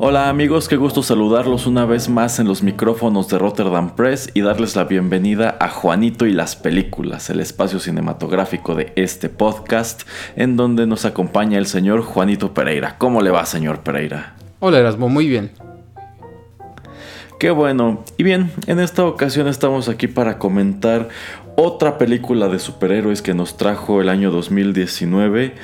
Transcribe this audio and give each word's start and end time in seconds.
Hola 0.00 0.28
amigos, 0.28 0.68
qué 0.68 0.76
gusto 0.76 1.02
saludarlos 1.02 1.66
una 1.66 1.84
vez 1.84 2.08
más 2.08 2.38
en 2.38 2.46
los 2.46 2.62
micrófonos 2.62 3.26
de 3.26 3.36
Rotterdam 3.36 3.96
Press 3.96 4.30
y 4.32 4.42
darles 4.42 4.76
la 4.76 4.84
bienvenida 4.84 5.56
a 5.58 5.68
Juanito 5.70 6.24
y 6.24 6.30
las 6.30 6.54
películas, 6.54 7.30
el 7.30 7.40
espacio 7.40 7.80
cinematográfico 7.80 8.76
de 8.76 8.92
este 8.94 9.28
podcast, 9.28 10.02
en 10.36 10.56
donde 10.56 10.86
nos 10.86 11.04
acompaña 11.04 11.58
el 11.58 11.66
señor 11.66 12.02
Juanito 12.02 12.54
Pereira. 12.54 12.94
¿Cómo 12.96 13.22
le 13.22 13.32
va, 13.32 13.44
señor 13.44 13.80
Pereira? 13.80 14.36
Hola 14.60 14.78
Erasmo, 14.78 15.08
muy 15.08 15.26
bien. 15.26 15.50
Qué 17.40 17.50
bueno. 17.50 18.04
Y 18.16 18.22
bien, 18.22 18.52
en 18.68 18.78
esta 18.78 19.04
ocasión 19.04 19.48
estamos 19.48 19.88
aquí 19.88 20.06
para 20.06 20.38
comentar 20.38 21.08
otra 21.56 21.98
película 21.98 22.46
de 22.46 22.60
superhéroes 22.60 23.20
que 23.20 23.34
nos 23.34 23.56
trajo 23.56 24.00
el 24.00 24.10
año 24.10 24.30
2019 24.30 25.54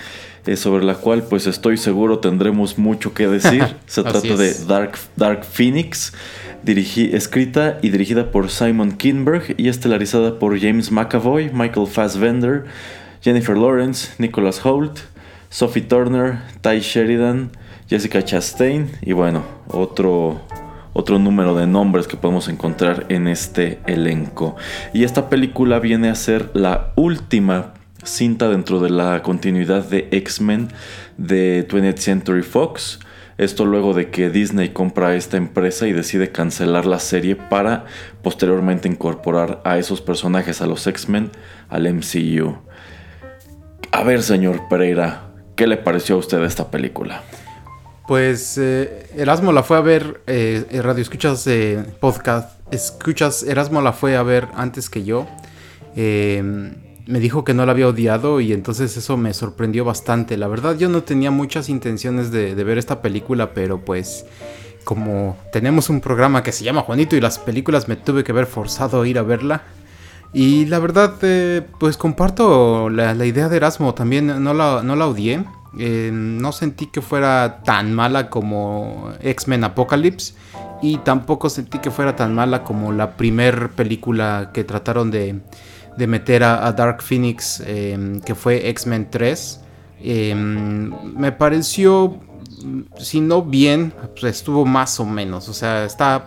eh, 0.47 0.57
sobre 0.57 0.85
la 0.85 0.95
cual 0.95 1.23
pues 1.23 1.47
estoy 1.47 1.77
seguro 1.77 2.19
tendremos 2.19 2.79
mucho 2.79 3.15
que 3.15 3.27
decir. 3.27 3.65
Se 3.87 4.03
trata 4.03 4.37
de 4.37 4.55
Dark, 4.67 4.99
Dark 5.17 5.45
Phoenix, 5.45 6.13
escrita 6.67 7.79
y 7.83 7.91
dirigida 7.91 8.31
por 8.31 8.51
Simon 8.51 8.93
Kinberg 8.93 9.55
y 9.57 9.69
estelarizada 9.69 10.39
por 10.39 10.59
James 10.59 10.91
McAvoy, 10.91 11.51
Michael 11.53 11.87
Fassbender, 11.87 12.65
Jennifer 13.23 13.57
Lawrence, 13.57 14.13
Nicholas 14.19 14.65
Holt, 14.65 15.01
Sophie 15.51 15.83
Turner, 15.83 16.41
Ty 16.61 16.81
Sheridan, 16.81 17.51
Jessica 17.89 18.25
Chastain 18.25 18.91
y 19.03 19.13
bueno, 19.13 19.45
otro 19.69 20.41
otro 20.95 21.19
número 21.19 21.55
de 21.55 21.67
nombres 21.67 22.07
que 22.07 22.17
podemos 22.17 22.49
encontrar 22.49 23.07
en 23.09 23.29
este 23.29 23.81
elenco. 23.87 24.57
Y 24.93 25.05
esta 25.05 25.29
película 25.29 25.81
viene 25.81 26.09
a 26.09 26.15
ser 26.15 26.51
la 26.55 26.93
última 26.97 27.75
cinta 28.05 28.49
dentro 28.49 28.81
de 28.81 28.91
la 28.91 29.23
continuidad 29.23 29.85
de 29.85 30.09
X-Men 30.11 30.69
de 31.17 31.67
20th 31.67 31.99
Century 31.99 32.43
Fox. 32.43 33.01
Esto 33.37 33.65
luego 33.65 33.95
de 33.95 34.11
que 34.11 34.31
Disney 34.31 34.69
compra 34.69 35.17
esta 35.17 35.37
empresa 35.37 35.89
y 35.89 35.93
decide 35.93 36.31
cancelar 36.31 36.87
la 36.87 37.01
serie 37.01 37.35
para 37.35 37.85
posteriormente 38.23 38.89
incorporar 38.89 39.61
a 39.65 39.79
esos 39.79 40.01
personajes, 40.01 40.61
a 40.63 40.67
los 40.67 40.87
X-Men, 40.87 41.33
al 41.69 41.93
MCU. 41.93 42.57
A 43.91 44.05
ver, 44.05 44.23
señor 44.23 44.69
Pereira, 44.69 45.33
¿qué 45.57 45.67
le 45.67 45.77
pareció 45.77 46.15
a 46.15 46.19
usted 46.19 46.43
esta 46.45 46.71
película? 46.71 47.23
Pues 48.07 48.57
eh, 48.59 49.07
Erasmo 49.17 49.51
la 49.53 49.63
fue 49.63 49.79
a 49.79 49.81
ver, 49.81 50.21
eh, 50.27 50.65
radio 50.83 51.03
escuchas 51.03 51.47
eh, 51.47 51.83
podcast, 52.01 52.61
escuchas, 52.73 53.43
Erasmo 53.43 53.81
la 53.81 53.93
fue 53.93 54.15
a 54.17 54.23
ver 54.23 54.47
antes 54.55 54.91
que 54.91 55.05
yo. 55.05 55.27
Eh, 55.97 56.73
me 57.07 57.21
dijo 57.21 57.45
que 57.45 57.55
no 57.55 57.67
la 57.67 57.73
había 57.73 57.89
odiado 57.89 58.41
y 58.41 58.53
entonces 58.53 58.97
eso 58.97 59.17
me 59.17 59.35
sorprendió 59.35 59.85
bastante. 59.85 60.37
La 60.37 60.49
verdad 60.49 60.77
yo 60.77 60.89
no 60.89 61.03
tenía 61.03 61.31
muchas 61.31 61.69
intenciones 61.69 62.31
de, 62.31 62.55
ver 62.55 62.79
esta 62.79 63.03
película, 63.03 63.53
pero 63.53 63.81
pues 63.81 64.25
como 64.85 65.37
tenemos 65.53 65.91
un 65.91 66.01
programa 66.01 66.43
que 66.43 66.53
se 66.53 66.65
llama 66.65 66.83
Juanito 66.83 67.17
y 67.17 67.21
las 67.21 67.39
películas 67.39 67.89
me 67.89 67.97
tuve 67.97 68.25
que 68.25 68.33
ver 68.33 68.47
forzado 68.47 69.03
a 69.03 69.09
ir 69.09 69.19
a 69.19 69.23
verla. 69.23 69.63
Y 70.33 70.67
la 70.67 70.81
verdad, 70.81 71.15
eh, 71.23 71.63
pues 71.79 71.97
comparto 71.97 72.91
la, 72.91 73.15
idea 73.25 73.49
de 73.49 73.57
Erasmo, 73.57 73.95
también 73.95 74.43
no 74.43 74.53
la, 74.53 74.83
no 74.83 74.97
la 74.97 75.07
odié. 75.07 75.45
Eh, 75.79 76.11
no 76.13 76.53
sentí 76.53 76.87
que 76.87 77.03
fuera 77.03 77.63
tan 77.65 77.95
mala 77.95 78.31
como 78.31 79.13
X-Men 79.21 79.65
Apocalypse 79.65 80.35
y 80.83 80.99
tampoco 80.99 81.51
sentí 81.51 81.79
que 81.79 81.91
fuera 81.91 82.15
tan 82.15 82.35
mala 82.35 82.63
como 82.63 82.93
la 82.93 83.17
primer 83.17 83.71
película 83.71 84.51
que 84.53 84.63
trataron 84.65 85.11
de 85.11 85.41
de 85.97 86.07
meter 86.07 86.43
a, 86.43 86.73
Dark 86.73 87.03
Phoenix, 87.03 87.63
em, 87.67 88.21
que 88.21 88.35
fue 88.35 88.69
X-Men 88.71 89.09
3. 89.11 89.61
Em, 90.01 90.93
me 91.17 91.33
pareció, 91.33 92.21
si 92.99 93.21
no 93.21 93.43
bien, 93.43 93.93
pues 94.21 94.37
estuvo 94.37 94.65
más 94.65 94.99
o 95.01 95.05
menos. 95.05 95.49
O 95.49 95.55
sea, 95.55 95.85
está, 95.85 96.27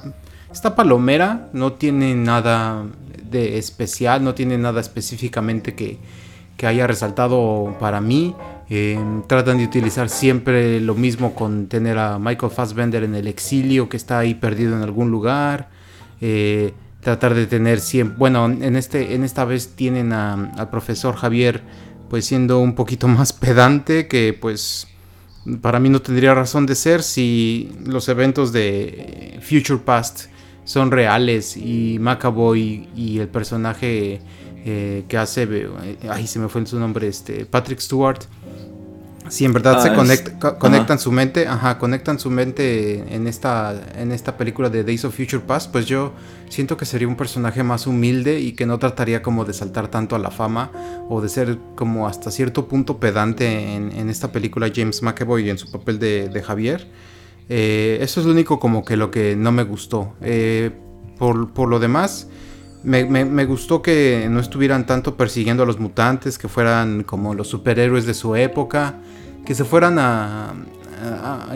está 0.52 0.76
palomera, 0.76 1.50
no 1.54 1.74
tiene 1.74 2.16
nada 2.16 2.86
de 3.30 3.58
especial, 3.58 4.24
no 4.24 4.34
tiene 4.34 4.58
nada 4.58 4.80
específicamente 4.80 5.76
que, 5.76 5.98
que 6.56 6.68
haya 6.68 6.88
resaltado 6.88 7.76
para 7.80 8.02
mí. 8.02 8.36
Em, 8.70 9.24
tratan 9.24 9.60
de 9.60 9.64
utilizar 9.64 10.10
siempre 10.10 10.82
lo 10.82 10.94
mismo 10.94 11.34
con 11.34 11.68
tener 11.68 11.98
a 11.98 12.20
Michael 12.20 12.52
Fassbender 12.52 13.04
en 13.04 13.16
el 13.16 13.28
exilio, 13.28 13.88
que 13.88 13.96
está 13.96 14.20
ahí 14.20 14.34
perdido 14.34 14.76
en 14.76 14.82
algún 14.82 15.10
lugar. 15.10 15.70
Eh, 16.20 16.74
tratar 17.02 17.36
de 17.36 17.48
tener 17.48 17.80
siempre, 17.80 18.18
bueno, 18.18 18.46
en, 18.46 18.76
este, 18.76 19.16
en 19.16 19.24
esta 19.24 19.46
vez 19.46 19.76
tienen 19.76 20.12
al 20.14 20.70
profesor 20.70 21.16
Javier 21.16 21.64
pues 22.10 22.26
siendo 22.26 22.60
un 22.60 22.76
poquito 22.76 23.08
más 23.08 23.34
pedante 23.34 24.08
que 24.08 24.38
pues 24.40 24.88
para 25.62 25.80
mí 25.80 25.90
no 25.90 26.02
tendría 26.02 26.34
razón 26.34 26.66
de 26.66 26.76
ser 26.76 27.04
si 27.04 27.72
los 27.86 28.10
eventos 28.10 28.52
de 28.52 29.40
Future 29.42 29.80
Past 29.84 30.26
son 30.66 30.92
reales 30.92 31.56
y 31.56 31.98
McAvoy 32.00 32.90
y 32.94 33.20
el 33.20 33.30
personaje 33.30 34.20
eh, 34.66 35.06
que 35.08 35.18
hace, 35.18 35.48
eh, 35.50 35.98
ay 36.10 36.28
se 36.28 36.40
me 36.40 36.50
fue 36.50 36.66
su 36.66 36.78
nombre, 36.78 37.08
este 37.08 37.46
Patrick 37.46 37.80
Stewart, 37.80 38.20
si 39.30 39.46
en 39.46 39.54
verdad 39.54 39.82
se 39.82 39.90
ah, 39.90 40.58
conectan 40.58 41.00
su 41.00 41.12
mente, 41.12 41.48
ajá, 41.48 41.78
conectan 41.78 42.20
su 42.20 42.30
mente 42.30 43.14
en 43.14 43.28
esta, 43.28 43.76
en 43.96 44.12
esta 44.12 44.38
película 44.38 44.70
de 44.70 44.84
Days 44.84 45.06
of 45.06 45.16
Future 45.16 45.42
Past, 45.46 45.72
pues 45.72 45.86
yo 45.86 46.14
siento 46.50 46.78
que 46.78 46.86
sería 46.86 47.08
un 47.08 47.16
personaje 47.16 47.64
más 47.64 47.88
humilde 47.88 48.40
y 48.40 48.54
que 48.54 48.66
no 48.66 48.80
trataría 48.80 49.22
como 49.22 49.46
de 49.46 49.54
saltar 49.54 49.90
tanto 49.90 50.16
a 50.16 50.20
la 50.20 50.32
fama 50.32 50.72
o 51.10 51.22
de 51.22 51.30
ser 51.30 51.58
como 51.76 52.08
hasta 52.08 52.32
cierto 52.32 52.68
punto 52.68 53.00
pedante 53.00 53.76
en, 53.76 54.10
esta 54.10 54.32
película 54.32 54.72
James 54.74 55.02
McAvoy 55.02 55.50
en 55.50 55.58
su 55.58 55.72
papel 55.72 56.00
de, 56.00 56.44
Javier. 56.46 56.88
Eh, 57.50 58.00
eso 58.02 58.20
es 58.20 58.26
lo 58.26 58.32
único 58.32 58.60
como 58.60 58.84
que 58.84 58.98
lo 58.98 59.12
que 59.12 59.36
no 59.36 59.52
me 59.52 59.64
gustó. 59.64 60.14
Eh, 60.22 60.72
por, 61.18 61.68
lo 61.68 61.80
demás, 61.80 62.28
me, 62.84 63.46
gustó 63.46 63.82
que 63.82 64.28
no 64.30 64.40
estuvieran 64.40 64.86
tanto 64.86 65.16
persiguiendo 65.16 65.64
a 65.64 65.66
los 65.66 65.80
mutantes, 65.80 66.38
que 66.38 66.48
fueran 66.48 67.04
como 67.04 67.34
los 67.34 67.48
superhéroes 67.48 68.06
de 68.06 68.14
su 68.14 68.36
época 68.36 68.96
que 69.48 69.56
se 69.56 69.64
fueran 69.64 69.98
a, 69.98 70.54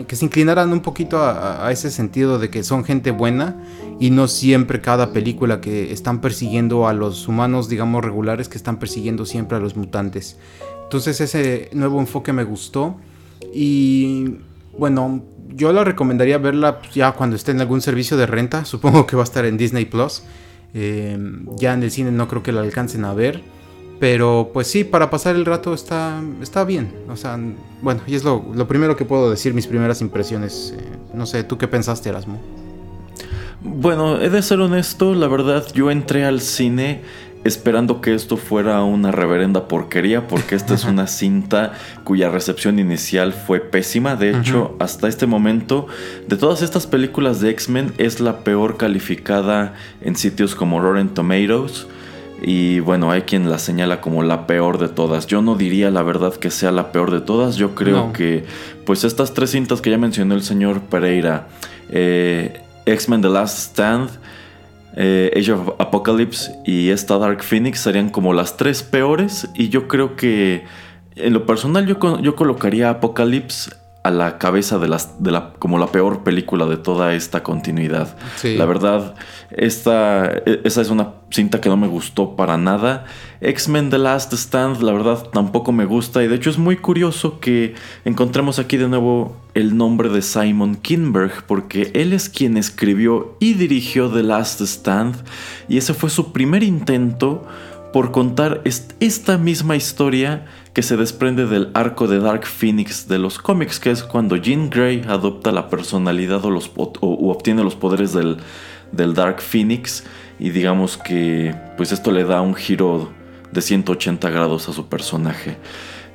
que 0.08 0.16
se 0.16 0.24
inclinaran 0.24 0.72
un 0.72 0.80
poquito 0.80 1.22
a, 1.22 1.70
ese 1.70 1.90
sentido 1.90 2.38
de 2.38 2.48
que 2.48 2.64
son 2.64 2.84
gente 2.84 3.10
buena 3.10 3.56
y 4.00 4.08
no 4.08 4.28
siempre 4.28 4.80
cada 4.80 5.12
película 5.12 5.60
que 5.60 5.92
están 5.92 6.22
persiguiendo 6.22 6.88
a 6.88 6.94
los 6.94 7.28
humanos, 7.28 7.68
digamos, 7.68 8.02
regulares, 8.02 8.48
que 8.48 8.56
están 8.56 8.78
persiguiendo 8.78 9.26
siempre 9.26 9.58
a 9.58 9.60
los 9.60 9.76
mutantes. 9.76 10.38
Entonces 10.84 11.20
ese 11.20 11.68
nuevo 11.74 12.00
enfoque 12.00 12.32
me 12.32 12.44
gustó 12.44 12.96
y 13.52 14.38
bueno, 14.78 15.22
yo 15.54 15.70
la 15.74 15.84
recomendaría 15.84 16.38
verla 16.38 16.80
ya 16.94 17.12
cuando 17.12 17.36
esté 17.36 17.50
en 17.50 17.60
algún 17.60 17.82
servicio 17.82 18.16
de 18.16 18.26
renta, 18.26 18.64
supongo 18.66 19.06
que 19.06 19.16
va 19.16 19.22
a 19.22 19.24
estar 19.24 19.44
en 19.44 19.58
Disney 19.58 19.84
Plus. 19.84 20.22
Eh, 20.74 21.18
ya 21.56 21.74
en 21.74 21.82
el 21.82 21.90
cine 21.90 22.10
no 22.10 22.28
creo 22.28 22.42
que 22.42 22.52
la 22.52 22.60
alcancen 22.60 23.04
a 23.04 23.14
ver. 23.14 23.42
Pero 24.00 24.50
pues 24.52 24.66
sí, 24.66 24.82
para 24.82 25.10
pasar 25.10 25.36
el 25.36 25.44
rato 25.44 25.74
está, 25.74 26.20
está 26.40 26.64
bien. 26.64 26.92
O 27.08 27.16
sea, 27.16 27.38
bueno, 27.82 28.00
y 28.06 28.16
es 28.16 28.24
lo, 28.24 28.42
primero 28.66 28.96
que 28.96 29.04
puedo 29.04 29.30
decir, 29.30 29.54
mis 29.54 29.68
primeras 29.68 30.00
impresiones. 30.00 30.74
Eh, 30.76 30.82
no 31.14 31.24
sé, 31.24 31.44
¿tú 31.44 31.56
qué 31.56 31.68
pensaste, 31.68 32.08
Erasmo? 32.08 32.40
Bueno, 33.60 34.20
he 34.20 34.28
de 34.28 34.42
ser 34.42 34.58
honesto, 34.58 35.14
la 35.14 35.28
verdad, 35.28 35.64
yo 35.72 35.88
entré 35.88 36.24
al 36.24 36.40
cine 36.40 37.02
esperando 37.44 38.00
que 38.00 38.14
esto 38.14 38.36
fuera 38.36 38.82
una 38.82 39.10
reverenda 39.10 39.68
porquería, 39.68 40.28
porque 40.28 40.54
esta 40.54 40.74
es 40.74 40.84
una 40.84 41.06
cinta 41.06 41.72
cuya 42.04 42.30
recepción 42.30 42.78
inicial 42.78 43.32
fue 43.32 43.60
pésima. 43.60 44.16
De 44.16 44.30
hecho, 44.30 44.76
hasta 44.78 45.08
este 45.08 45.26
momento, 45.26 45.86
de 46.28 46.36
todas 46.36 46.62
estas 46.62 46.86
películas 46.86 47.40
de 47.40 47.50
X-Men, 47.50 47.92
es 47.98 48.20
la 48.20 48.38
peor 48.38 48.76
calificada 48.76 49.74
en 50.00 50.16
sitios 50.16 50.54
como 50.54 50.80
Rotten 50.80 51.08
Tomatoes. 51.08 51.86
Y 52.44 52.80
bueno, 52.80 53.12
hay 53.12 53.22
quien 53.22 53.48
la 53.48 53.58
señala 53.58 54.00
como 54.00 54.24
la 54.24 54.48
peor 54.48 54.78
de 54.78 54.88
todas. 54.88 55.28
Yo 55.28 55.42
no 55.42 55.54
diría 55.54 55.92
la 55.92 56.02
verdad 56.02 56.34
que 56.34 56.50
sea 56.50 56.72
la 56.72 56.90
peor 56.90 57.12
de 57.12 57.20
todas. 57.20 57.54
Yo 57.54 57.76
creo 57.76 58.12
que, 58.12 58.44
pues, 58.84 59.04
estas 59.04 59.32
tres 59.32 59.50
cintas 59.50 59.80
que 59.80 59.90
ya 59.90 59.98
mencionó 59.98 60.34
el 60.34 60.42
señor 60.42 60.80
Pereira, 60.80 61.46
eh, 61.88 62.60
X-Men 62.84 63.22
The 63.22 63.28
Last 63.28 63.58
Stand, 63.58 64.10
eh, 64.96 65.30
Age 65.36 65.52
of 65.52 65.68
Apocalypse 65.78 66.52
y 66.64 66.90
esta 66.90 67.18
Dark 67.18 67.42
Phoenix 67.42 67.80
serían 67.80 68.10
como 68.10 68.32
las 68.32 68.56
tres 68.56 68.82
peores. 68.82 69.48
Y 69.54 69.68
yo 69.68 69.88
creo 69.88 70.16
que, 70.16 70.64
en 71.16 71.32
lo 71.32 71.46
personal, 71.46 71.86
yo, 71.86 72.20
yo 72.20 72.36
colocaría 72.36 72.90
Apocalypse 72.90 73.81
a 74.04 74.10
la 74.10 74.38
cabeza 74.38 74.78
de, 74.78 74.88
las, 74.88 75.22
de 75.22 75.30
la, 75.30 75.52
como 75.58 75.78
la 75.78 75.86
peor 75.86 76.24
película 76.24 76.66
de 76.66 76.76
toda 76.76 77.14
esta 77.14 77.44
continuidad. 77.44 78.16
La 78.42 78.66
verdad, 78.66 79.14
esta, 79.50 80.26
e, 80.44 80.60
esa 80.64 80.80
es 80.80 80.90
una 80.90 81.14
cinta 81.30 81.60
que 81.60 81.68
no 81.68 81.76
me 81.76 81.86
gustó 81.86 82.34
para 82.34 82.56
nada. 82.56 83.04
X-Men 83.40 83.90
The 83.90 83.98
Last 83.98 84.32
Stand, 84.32 84.82
la 84.82 84.92
verdad, 84.92 85.28
tampoco 85.32 85.70
me 85.70 85.84
gusta. 85.84 86.22
Y 86.24 86.26
de 86.26 86.34
hecho 86.34 86.50
es 86.50 86.58
muy 86.58 86.76
curioso 86.76 87.38
que 87.38 87.74
encontremos 88.04 88.58
aquí 88.58 88.76
de 88.76 88.88
nuevo 88.88 89.36
el 89.54 89.76
nombre 89.76 90.08
de 90.08 90.22
Simon 90.22 90.74
Kinberg, 90.74 91.44
porque 91.46 91.92
él 91.94 92.12
es 92.12 92.28
quien 92.28 92.56
escribió 92.56 93.36
y 93.38 93.54
dirigió 93.54 94.10
The 94.10 94.24
Last 94.24 94.60
Stand. 94.62 95.14
Y 95.68 95.76
ese 95.76 95.94
fue 95.94 96.10
su 96.10 96.32
primer 96.32 96.64
intento 96.64 97.46
por 97.92 98.10
contar 98.10 98.62
esta 99.00 99.38
misma 99.38 99.76
historia 99.76 100.46
que 100.72 100.82
se 100.82 100.96
desprende 100.96 101.46
del 101.46 101.70
arco 101.74 102.06
de 102.06 102.18
Dark 102.18 102.46
Phoenix 102.46 103.06
de 103.06 103.18
los 103.18 103.38
cómics, 103.38 103.78
que 103.78 103.90
es 103.90 104.02
cuando 104.02 104.36
Jean 104.36 104.70
Grey 104.70 105.02
adopta 105.06 105.52
la 105.52 105.68
personalidad 105.68 106.44
o, 106.44 106.60
obtiene 107.30 107.62
los 107.62 107.74
poderes 107.74 108.12
del, 108.12 108.38
del, 108.90 109.14
Dark 109.14 109.40
Phoenix 109.40 110.04
y 110.38 110.50
digamos 110.50 110.96
que 110.96 111.54
pues 111.76 111.92
esto 111.92 112.10
le 112.10 112.24
da 112.24 112.40
un 112.40 112.54
giro 112.54 113.12
de 113.52 113.60
180 113.60 114.30
grados 114.30 114.68
a 114.68 114.72
su 114.72 114.86
personaje. 114.86 115.58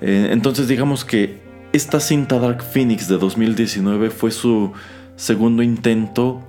Eh, 0.02 0.30
entonces 0.32 0.68
digamos 0.68 1.06
que 1.06 1.40
esta 1.72 2.00
cinta 2.00 2.40
Dark 2.40 2.64
Phoenix 2.64 3.08
de 3.08 3.18
2019 3.18 4.10
fue 4.10 4.32
su 4.32 4.74
segundo 5.16 5.62
intento 5.62 6.42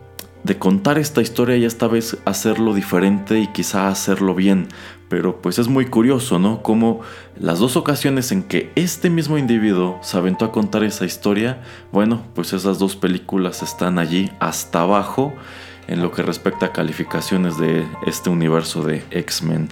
de 0.45 0.57
contar 0.57 0.99
esta 0.99 1.21
historia 1.21 1.57
y 1.57 1.65
esta 1.65 1.89
vez 1.89 2.17
hacerlo 2.25 2.73
diferente 2.73 3.39
y 3.39 3.49
quizá 3.49 3.89
hacerlo 3.89 4.35
bien. 4.35 4.69
Pero 5.09 5.41
pues 5.41 5.59
es 5.59 5.69
muy 5.69 5.87
curioso, 5.87 6.39
¿no? 6.39 6.63
Como 6.63 7.01
las 7.39 7.59
dos 7.59 7.77
ocasiones 7.77 8.31
en 8.33 8.43
que 8.43 8.71
este 8.75 9.11
mismo 9.11 9.39
individuo 9.39 9.99
se 10.03 10.19
aventó 10.19 10.45
a 10.45 10.53
contar 10.53 10.85
esa 10.85 11.05
historia, 11.05 11.63
bueno, 11.93 12.23
pues 12.35 12.53
esas 12.53 12.79
dos 12.79 12.97
películas 12.97 13.63
están 13.63 13.99
allí 13.99 14.31
hasta 14.39 14.83
abajo 14.83 15.35
en 15.87 16.03
lo 16.03 16.13
que 16.13 16.23
respecta 16.23 16.67
a 16.67 16.73
calificaciones 16.73 17.59
de 17.59 17.87
este 18.07 18.29
universo 18.29 18.83
de 18.83 19.03
X-Men. 19.11 19.71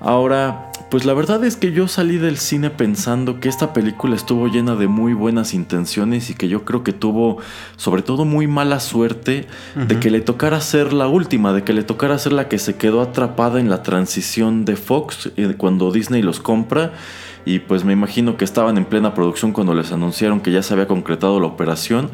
Ahora, 0.00 0.72
pues 0.90 1.04
la 1.04 1.12
verdad 1.12 1.44
es 1.44 1.56
que 1.56 1.72
yo 1.72 1.86
salí 1.86 2.16
del 2.16 2.38
cine 2.38 2.70
pensando 2.70 3.40
que 3.40 3.48
esta 3.48 3.72
película 3.74 4.16
estuvo 4.16 4.48
llena 4.48 4.74
de 4.74 4.88
muy 4.88 5.12
buenas 5.12 5.52
intenciones 5.52 6.30
y 6.30 6.34
que 6.34 6.48
yo 6.48 6.64
creo 6.64 6.82
que 6.82 6.92
tuvo 6.92 7.38
sobre 7.76 8.02
todo 8.02 8.24
muy 8.24 8.46
mala 8.46 8.80
suerte 8.80 9.46
de 9.76 10.00
que 10.00 10.10
le 10.10 10.20
tocara 10.20 10.60
ser 10.60 10.94
la 10.94 11.06
última, 11.06 11.52
de 11.52 11.62
que 11.62 11.74
le 11.74 11.82
tocara 11.82 12.18
ser 12.18 12.32
la 12.32 12.48
que 12.48 12.58
se 12.58 12.76
quedó 12.76 13.02
atrapada 13.02 13.60
en 13.60 13.68
la 13.68 13.82
transición 13.82 14.64
de 14.64 14.76
Fox 14.76 15.30
eh, 15.36 15.54
cuando 15.56 15.92
Disney 15.92 16.22
los 16.22 16.40
compra. 16.40 16.92
Y 17.44 17.60
pues 17.60 17.84
me 17.84 17.92
imagino 17.92 18.36
que 18.36 18.44
estaban 18.44 18.76
en 18.78 18.84
plena 18.84 19.14
producción 19.14 19.52
cuando 19.52 19.74
les 19.74 19.92
anunciaron 19.92 20.40
que 20.40 20.52
ya 20.52 20.62
se 20.62 20.74
había 20.74 20.86
concretado 20.86 21.38
la 21.40 21.46
operación 21.46 22.10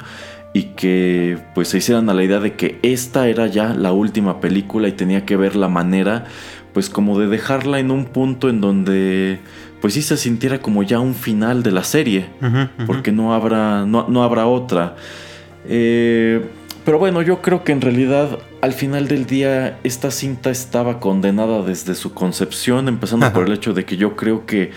y 0.53 0.75
que 0.77 1.38
pues 1.55 1.69
se 1.69 1.79
hicieran 1.79 2.09
a 2.09 2.15
la 2.15 2.23
idea 2.23 2.38
de 2.38 2.55
que 2.55 2.79
esta 2.82 3.29
era 3.29 3.49
ya 3.49 3.75
la 3.75 3.93
última 3.93 4.41
película 4.41 4.87
y 4.87 4.93
tenía 4.93 5.27
que 5.27 5.37
ver 5.37 5.56
la 5.56 5.69
manera 5.69 6.27
pues 6.75 6.91
como 6.91 7.19
de 7.19 7.29
dejarla 7.29 7.79
en 7.79 7.91
un 7.91 8.05
punto 8.05 8.50
en 8.50 8.61
donde 8.61 9.38
pues 9.81 9.94
sí 9.94 10.03
se 10.03 10.17
sintiera 10.17 10.61
como 10.61 10.82
ya 10.82 10.99
un 10.99 11.15
final 11.15 11.62
de 11.62 11.71
la 11.71 11.85
serie, 11.85 12.26
porque 12.87 13.12
no 13.12 13.32
habrá, 13.32 13.87
no, 13.87 14.23
habrá 14.23 14.47
otra. 14.47 14.97
Eh, 15.67 16.44
pero 16.85 16.99
bueno, 16.99 17.23
yo 17.23 17.41
creo 17.41 17.65
que 17.65 17.73
en 17.73 17.81
realidad 17.81 18.38
al 18.61 18.73
final 18.73 19.09
del 19.09 19.26
día 19.26 19.79
esta 19.85 20.11
cinta 20.11 20.50
estaba 20.50 21.00
condenada 21.00 21.62
desde 21.62 21.94
su 21.94 22.12
concepción, 22.12 22.88
empezando 22.88 23.32
por 23.32 23.47
el 23.47 23.53
hecho 23.53 23.73
de 23.73 23.85
que 23.85 23.97
yo 23.97 24.17
creo 24.17 24.44
que 24.44 24.73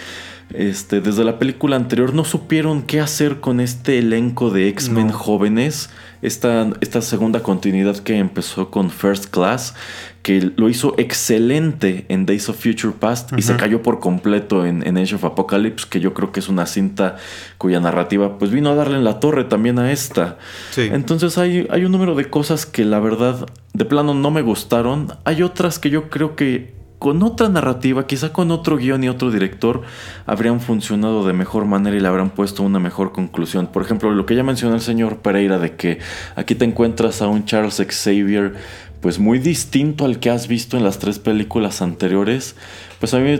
este, 0.54 1.02
desde 1.02 1.24
la 1.26 1.40
película 1.40 1.76
anterior 1.76 2.14
no 2.14 2.24
supieron 2.24 2.84
qué 2.84 3.02
hacer 3.02 3.40
con 3.40 3.60
este 3.60 4.00
elenco 4.00 4.50
de 4.50 4.70
X-Men 4.70 5.10
jóvenes. 5.10 5.90
Esta, 6.22 6.70
esta, 6.82 7.02
segunda 7.02 7.42
continuidad 7.42 7.98
que 7.98 8.18
empezó 8.18 8.72
con 8.72 8.90
First 8.90 9.26
Class, 9.26 9.76
que 10.24 10.52
lo 10.56 10.68
hizo 10.68 10.96
excelente 10.98 12.06
en 12.10 12.26
Days 12.26 12.50
of 12.50 12.58
Future 12.62 12.94
Past 13.00 13.32
y 13.38 13.42
se 13.42 13.56
cayó 13.56 13.82
por 13.82 14.00
completo 14.00 14.66
en, 14.66 14.86
en, 14.86 14.98
Age 14.98 15.16
of 15.16 15.26
Apocalypse, 15.26 15.86
que 15.90 16.00
yo 16.00 16.14
creo 16.14 16.32
que 16.32 16.40
es 16.40 16.50
una 16.50 16.66
cinta 16.66 17.18
cuya 17.58 17.80
narrativa 17.80 18.38
pues 18.38 18.52
vino 18.52 18.70
a 18.70 18.76
darle 18.76 18.98
en 18.98 19.04
la 19.04 19.20
torre 19.20 19.44
también 19.44 19.80
a 19.80 19.92
esta. 19.92 20.38
Entonces 20.76 21.38
hay, 21.38 21.68
hay 21.70 21.86
un 21.86 21.92
número 21.92 22.16
de 22.16 22.30
cosas 22.30 22.66
que 22.66 22.84
la 22.84 23.00
verdad 23.00 23.48
de 23.74 23.86
plano 23.86 24.14
no 24.14 24.32
me 24.32 24.42
gustaron. 24.42 25.14
Hay 25.24 25.44
otras 25.44 25.80
que 25.80 25.90
yo 25.90 26.10
creo 26.10 26.36
que 26.36 26.77
con 27.00 27.22
otra 27.22 27.48
narrativa, 27.50 28.08
quizá 28.08 28.34
con 28.34 28.52
otro 28.52 28.78
guion 28.78 29.04
y 29.04 29.10
otro 29.10 29.30
director, 29.30 29.84
habrían 30.26 30.60
funcionado 30.60 31.26
de 31.28 31.34
mejor 31.34 31.66
manera 31.66 31.96
y 31.96 32.00
le 32.00 32.08
habrán 32.08 32.32
puesto 32.32 32.64
una 32.64 32.80
mejor 32.80 33.12
conclusión. 33.12 33.68
Por 33.68 33.84
ejemplo, 33.84 34.12
lo 34.12 34.26
que 34.26 34.36
ya 34.36 34.44
mencionó 34.44 34.76
el 34.76 34.82
señor 34.82 35.18
Pereira 35.18 35.60
de 35.60 35.76
que 35.76 36.00
aquí 36.36 36.56
te 36.56 36.66
encuentras 36.66 37.22
a 37.22 37.28
un 37.28 37.46
Charles 37.46 37.86
Xavier 37.88 38.56
pues 39.02 39.20
muy 39.20 39.38
distinto 39.38 40.06
al 40.06 40.20
que 40.20 40.32
has 40.32 40.48
visto 40.48 40.76
en 40.76 40.84
las 40.84 40.98
tres 40.98 41.20
películas 41.20 41.84
anteriores, 41.84 42.56
pues 43.00 43.14
a 43.14 43.20
mí 43.20 43.40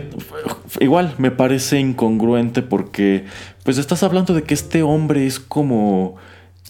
igual 0.78 1.14
me 1.18 1.32
parece 1.32 1.80
incongruente 1.80 2.62
porque 2.62 3.24
pues 3.64 3.76
estás 3.76 4.04
hablando 4.04 4.34
de 4.34 4.44
que 4.44 4.54
este 4.54 4.84
hombre 4.84 5.26
es 5.26 5.40
como 5.40 6.16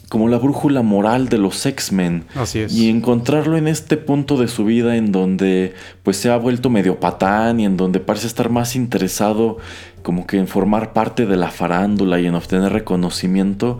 como 0.08 0.28
la 0.28 0.38
brújula 0.38 0.82
moral 0.82 1.28
de 1.28 1.38
los 1.38 1.64
X-Men. 1.64 2.24
Así 2.34 2.60
es. 2.60 2.74
Y 2.74 2.88
encontrarlo 2.88 3.56
en 3.56 3.68
este 3.68 3.96
punto 3.96 4.36
de 4.36 4.48
su 4.48 4.64
vida 4.64 4.96
en 4.96 5.12
donde 5.12 5.74
pues 6.02 6.16
se 6.16 6.30
ha 6.30 6.36
vuelto 6.36 6.70
medio 6.70 6.98
patán 6.98 7.60
y 7.60 7.64
en 7.64 7.76
donde 7.76 8.00
parece 8.00 8.26
estar 8.26 8.48
más 8.48 8.74
interesado 8.74 9.58
como 10.02 10.26
que 10.26 10.38
en 10.38 10.48
formar 10.48 10.92
parte 10.92 11.26
de 11.26 11.36
la 11.36 11.50
farándula 11.50 12.20
y 12.20 12.26
en 12.26 12.34
obtener 12.34 12.72
reconocimiento, 12.72 13.78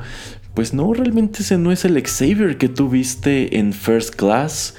pues 0.54 0.74
no, 0.74 0.92
realmente 0.92 1.42
ese 1.42 1.56
no 1.56 1.72
es 1.72 1.84
el 1.84 2.02
Xavier 2.02 2.58
que 2.58 2.68
tú 2.68 2.88
viste 2.88 3.58
en 3.58 3.72
First 3.72 4.14
Class. 4.14 4.74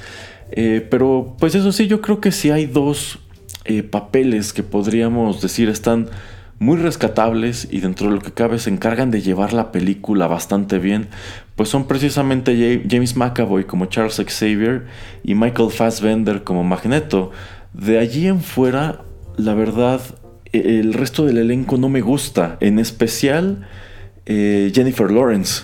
Eh, 0.51 0.85
pero 0.89 1.35
pues 1.39 1.55
eso 1.55 1.71
sí, 1.71 1.87
yo 1.87 2.01
creo 2.01 2.19
que 2.19 2.31
si 2.31 2.51
hay 2.51 2.65
dos 2.65 3.19
eh, 3.65 3.83
papeles 3.83 4.51
que 4.51 4.63
podríamos 4.63 5.41
decir 5.41 5.69
están 5.69 6.09
muy 6.59 6.77
rescatables 6.77 7.67
y 7.71 7.79
dentro 7.79 8.09
de 8.09 8.15
lo 8.15 8.21
que 8.21 8.33
cabe 8.33 8.59
se 8.59 8.69
encargan 8.69 9.11
de 9.11 9.21
llevar 9.21 9.53
la 9.53 9.71
película 9.71 10.27
bastante 10.27 10.77
bien, 10.77 11.07
pues 11.55 11.69
son 11.69 11.87
precisamente 11.87 12.85
James 12.89 13.15
McAvoy 13.15 13.63
como 13.63 13.85
Charles 13.85 14.21
Xavier 14.27 14.85
y 15.23 15.35
Michael 15.35 15.71
Fassbender 15.71 16.43
como 16.43 16.63
Magneto. 16.63 17.31
De 17.73 17.97
allí 17.97 18.27
en 18.27 18.41
fuera, 18.41 19.01
la 19.37 19.53
verdad, 19.53 20.01
e-, 20.51 20.79
el 20.79 20.93
resto 20.93 21.25
del 21.25 21.37
elenco 21.37 21.77
no 21.77 21.87
me 21.87 22.01
gusta, 22.01 22.57
en 22.59 22.77
especial 22.77 23.65
eh, 24.25 24.71
Jennifer 24.75 25.09
Lawrence. 25.09 25.63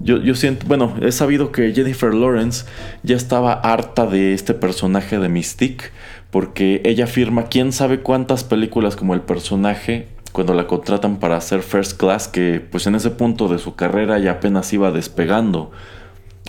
Yo, 0.00 0.18
yo, 0.18 0.34
siento, 0.34 0.66
bueno, 0.66 0.94
he 1.00 1.10
sabido 1.12 1.50
que 1.52 1.72
Jennifer 1.72 2.12
Lawrence 2.12 2.66
ya 3.02 3.16
estaba 3.16 3.54
harta 3.54 4.06
de 4.06 4.34
este 4.34 4.52
personaje 4.52 5.18
de 5.18 5.30
Mystique, 5.30 5.86
porque 6.30 6.82
ella 6.84 7.04
afirma 7.04 7.46
quién 7.46 7.72
sabe 7.72 8.00
cuántas 8.00 8.44
películas 8.44 8.94
como 8.94 9.14
el 9.14 9.22
personaje 9.22 10.08
cuando 10.36 10.52
la 10.52 10.66
contratan 10.66 11.16
para 11.16 11.38
hacer 11.38 11.62
First 11.62 11.96
Class, 11.96 12.28
que 12.28 12.60
pues 12.60 12.86
en 12.86 12.94
ese 12.94 13.08
punto 13.08 13.48
de 13.48 13.58
su 13.58 13.74
carrera 13.74 14.18
ya 14.18 14.32
apenas 14.32 14.70
iba 14.74 14.92
despegando. 14.92 15.70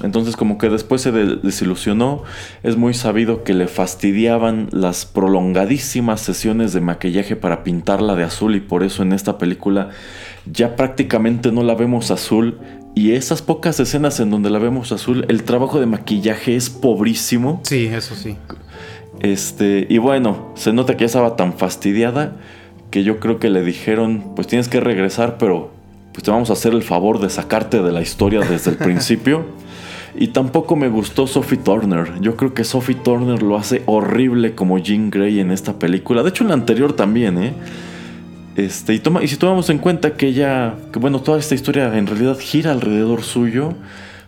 Entonces 0.04 0.36
como 0.36 0.58
que 0.58 0.68
después 0.68 1.02
se 1.02 1.14
desilusionó, 1.14 2.24
es 2.64 2.76
muy 2.76 2.94
sabido 2.94 3.46
que 3.46 3.54
le 3.54 3.70
fastidiaban 3.70 4.68
las 4.74 5.06
prolongadísimas 5.06 6.20
sesiones 6.20 6.74
de 6.74 6.82
maquillaje 6.82 7.38
para 7.38 7.64
pintarla 7.64 8.18
de 8.18 8.26
azul 8.26 8.58
y 8.58 8.60
por 8.60 8.84
eso 8.84 9.04
en 9.04 9.14
esta 9.14 9.38
película 9.38 9.92
ya 10.52 10.76
prácticamente 10.76 11.54
no 11.54 11.64
la 11.64 11.74
vemos 11.74 12.12
azul 12.12 12.60
y 12.94 13.14
esas 13.14 13.42
pocas 13.42 13.80
escenas 13.80 14.20
en 14.20 14.32
donde 14.32 14.50
la 14.50 14.60
vemos 14.60 14.92
azul, 14.92 15.26
el 15.30 15.44
trabajo 15.44 15.80
de 15.80 15.86
maquillaje 15.86 16.58
es 16.58 16.70
pobrísimo. 16.70 17.62
Sí, 17.64 17.86
eso 17.86 18.16
sí. 18.16 18.36
Este, 19.22 19.88
y 19.90 19.98
bueno, 19.98 20.52
se 20.56 20.74
nota 20.74 20.98
que 20.98 21.04
ya 21.04 21.06
estaba 21.06 21.38
tan 21.38 21.54
fastidiada 21.54 22.36
que 22.92 23.04
yo 23.04 23.20
creo 23.20 23.40
que 23.40 23.50
le 23.50 23.64
dijeron, 23.64 24.34
pues 24.36 24.48
tienes 24.48 24.70
que 24.70 24.80
regresar, 24.80 25.38
pero 25.38 25.72
pues 26.14 26.24
te 26.24 26.32
vamos 26.32 26.50
a 26.50 26.54
hacer 26.54 26.74
el 26.74 26.84
favor 26.84 27.20
de 27.20 27.30
sacarte 27.30 27.82
de 27.82 27.92
la 27.92 28.02
historia 28.02 28.40
desde 28.42 28.72
el 28.72 28.78
principio. 28.78 29.46
Y 30.16 30.30
tampoco 30.30 30.76
me 30.76 30.88
gustó 30.88 31.28
Sophie 31.28 31.60
Turner. 31.60 32.20
Yo 32.22 32.36
creo 32.36 32.56
que 32.56 32.64
Sophie 32.64 32.96
Turner 32.96 33.44
lo 33.44 33.56
hace 33.56 33.84
horrible 33.86 34.56
como 34.56 34.80
Jean 34.80 35.12
Grey 35.12 35.40
en 35.40 35.52
esta 35.52 35.78
película. 35.78 36.24
De 36.24 36.30
hecho, 36.30 36.44
en 36.44 36.48
la 36.48 36.56
anterior 36.56 36.94
también, 36.94 37.38
¿eh? 37.38 37.54
Este, 38.56 38.96
y, 38.96 39.00
toma, 39.00 39.24
y 39.24 39.28
si 39.28 39.38
tomamos 39.38 39.70
en 39.70 39.78
cuenta 39.78 40.18
que 40.18 40.28
ella, 40.28 40.74
que 40.92 40.98
bueno, 40.98 41.22
toda 41.22 41.38
esta 41.38 41.54
historia 41.54 41.96
en 41.96 42.08
realidad 42.08 42.40
gira 42.40 42.72
alrededor 42.72 43.22
suyo, 43.22 43.76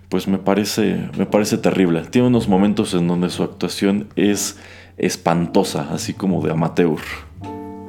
pues 0.09 0.27
me 0.27 0.37
parece, 0.37 1.09
me 1.17 1.25
parece 1.25 1.57
terrible. 1.57 2.03
Tiene 2.11 2.27
unos 2.27 2.47
momentos 2.47 2.93
en 2.93 3.07
donde 3.07 3.31
su 3.31 3.41
actuación 3.41 4.09
es 4.15 4.59
espantosa, 4.97 5.87
así 5.91 6.13
como 6.13 6.43
de 6.43 6.51
amateur. 6.51 6.99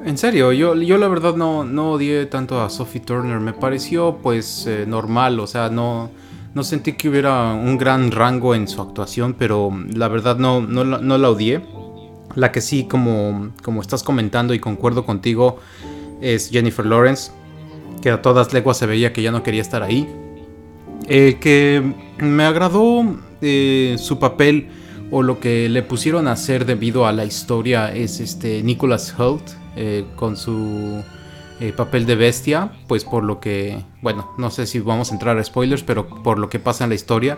En 0.03 0.17
serio, 0.17 0.51
yo, 0.51 0.75
yo 0.75 0.97
la 0.97 1.07
verdad 1.07 1.35
no, 1.35 1.63
no 1.63 1.91
odié 1.91 2.25
tanto 2.25 2.59
a 2.59 2.71
Sophie 2.71 3.01
Turner, 3.01 3.39
me 3.39 3.53
pareció 3.53 4.17
pues 4.23 4.65
eh, 4.65 4.85
normal, 4.87 5.39
o 5.39 5.45
sea, 5.45 5.69
no, 5.69 6.09
no 6.55 6.63
sentí 6.63 6.93
que 6.93 7.07
hubiera 7.07 7.53
un 7.53 7.77
gran 7.77 8.09
rango 8.09 8.55
en 8.55 8.67
su 8.67 8.81
actuación, 8.81 9.35
pero 9.37 9.71
la 9.93 10.07
verdad 10.07 10.37
no, 10.37 10.59
no, 10.61 10.83
no 10.83 11.17
la 11.17 11.29
odié. 11.29 11.61
La 12.33 12.51
que 12.51 12.61
sí, 12.61 12.85
como, 12.85 13.51
como 13.61 13.81
estás 13.81 14.01
comentando 14.01 14.53
y 14.55 14.59
concuerdo 14.59 15.05
contigo, 15.05 15.59
es 16.19 16.49
Jennifer 16.49 16.85
Lawrence, 16.85 17.31
que 18.01 18.09
a 18.09 18.21
todas 18.23 18.53
leguas 18.53 18.77
se 18.77 18.87
veía 18.87 19.13
que 19.13 19.21
ya 19.21 19.31
no 19.31 19.43
quería 19.43 19.61
estar 19.61 19.83
ahí. 19.83 20.09
Eh, 21.07 21.37
que 21.39 21.93
me 22.19 22.43
agradó 22.43 23.17
eh, 23.41 23.97
su 23.99 24.17
papel 24.17 24.69
o 25.11 25.21
lo 25.21 25.39
que 25.39 25.69
le 25.69 25.83
pusieron 25.83 26.27
a 26.27 26.31
hacer 26.31 26.65
debido 26.65 27.05
a 27.05 27.11
la 27.11 27.25
historia 27.25 27.93
es 27.93 28.19
este 28.19 28.63
Nicholas 28.63 29.13
Holt 29.19 29.60
eh, 29.75 30.05
con 30.15 30.37
su 30.37 31.03
papel 31.77 32.07
de 32.07 32.15
bestia, 32.15 32.71
pues 32.87 33.05
por 33.05 33.23
lo 33.23 33.39
que, 33.39 33.85
bueno, 34.01 34.31
no 34.39 34.49
sé 34.49 34.65
si 34.65 34.79
vamos 34.79 35.11
a 35.11 35.13
entrar 35.13 35.37
a 35.37 35.43
spoilers, 35.43 35.83
pero 35.83 36.07
por 36.07 36.39
lo 36.39 36.49
que 36.49 36.57
pasa 36.57 36.85
en 36.85 36.89
la 36.89 36.95
historia. 36.95 37.37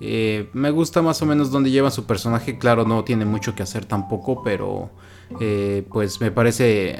me 0.00 0.70
gusta 0.72 1.02
más 1.02 1.22
o 1.22 1.26
menos 1.26 1.52
donde 1.52 1.70
lleva 1.70 1.92
su 1.92 2.04
personaje, 2.04 2.58
claro, 2.58 2.84
no 2.84 3.04
tiene 3.04 3.26
mucho 3.26 3.54
que 3.54 3.62
hacer 3.62 3.84
tampoco, 3.84 4.42
pero 4.42 4.90
pues 5.88 6.20
me 6.20 6.32
parece 6.32 6.98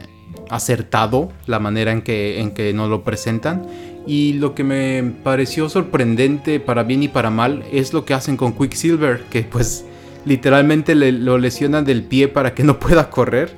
acertado 0.49 1.31
la 1.47 1.59
manera 1.59 1.93
en 1.93 2.03
que, 2.03 2.41
en 2.41 2.53
que 2.53 2.73
nos 2.73 2.89
lo 2.89 3.03
presentan. 3.03 3.67
Y 4.07 4.35
lo 4.35 4.55
que 4.55 4.65
me 4.65 5.03
pareció 5.23 5.69
sorprendente 5.69 6.59
para 6.59 6.83
bien 6.83 7.03
y 7.03 7.09
para 7.09 7.31
mal 7.31 7.65
es 7.71 7.93
lo 7.93 8.05
que 8.05 8.15
hacen 8.15 8.37
con 8.37 8.53
Quicksilver, 8.53 9.25
que 9.31 9.43
pues 9.43 9.85
literalmente 10.25 10.95
lo 10.95 11.39
lesionan 11.39 11.85
del 11.85 12.03
pie 12.03 12.29
para 12.29 12.55
que 12.55 12.65
no 12.65 12.79
pueda 12.79 13.11
correr. 13.11 13.55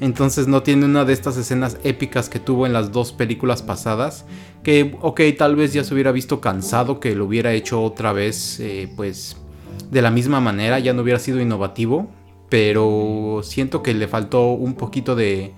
Entonces 0.00 0.48
no 0.48 0.62
tiene 0.62 0.86
una 0.86 1.04
de 1.04 1.12
estas 1.12 1.36
escenas 1.36 1.78
épicas 1.84 2.28
que 2.28 2.40
tuvo 2.40 2.66
en 2.66 2.72
las 2.72 2.92
dos 2.92 3.12
películas 3.12 3.62
pasadas. 3.62 4.26
Que, 4.62 4.96
ok, 5.00 5.20
tal 5.38 5.56
vez 5.56 5.72
ya 5.72 5.84
se 5.84 5.94
hubiera 5.94 6.12
visto 6.12 6.40
cansado 6.40 7.00
que 7.00 7.14
lo 7.14 7.26
hubiera 7.26 7.52
hecho 7.52 7.82
otra 7.82 8.12
vez, 8.12 8.58
eh, 8.60 8.92
pues 8.96 9.36
de 9.90 10.02
la 10.02 10.10
misma 10.10 10.40
manera, 10.40 10.78
ya 10.78 10.92
no 10.92 11.02
hubiera 11.02 11.18
sido 11.18 11.40
innovativo. 11.40 12.10
Pero 12.48 13.40
siento 13.42 13.82
que 13.82 13.94
le 13.94 14.06
faltó 14.08 14.52
un 14.52 14.74
poquito 14.74 15.16
de, 15.16 15.54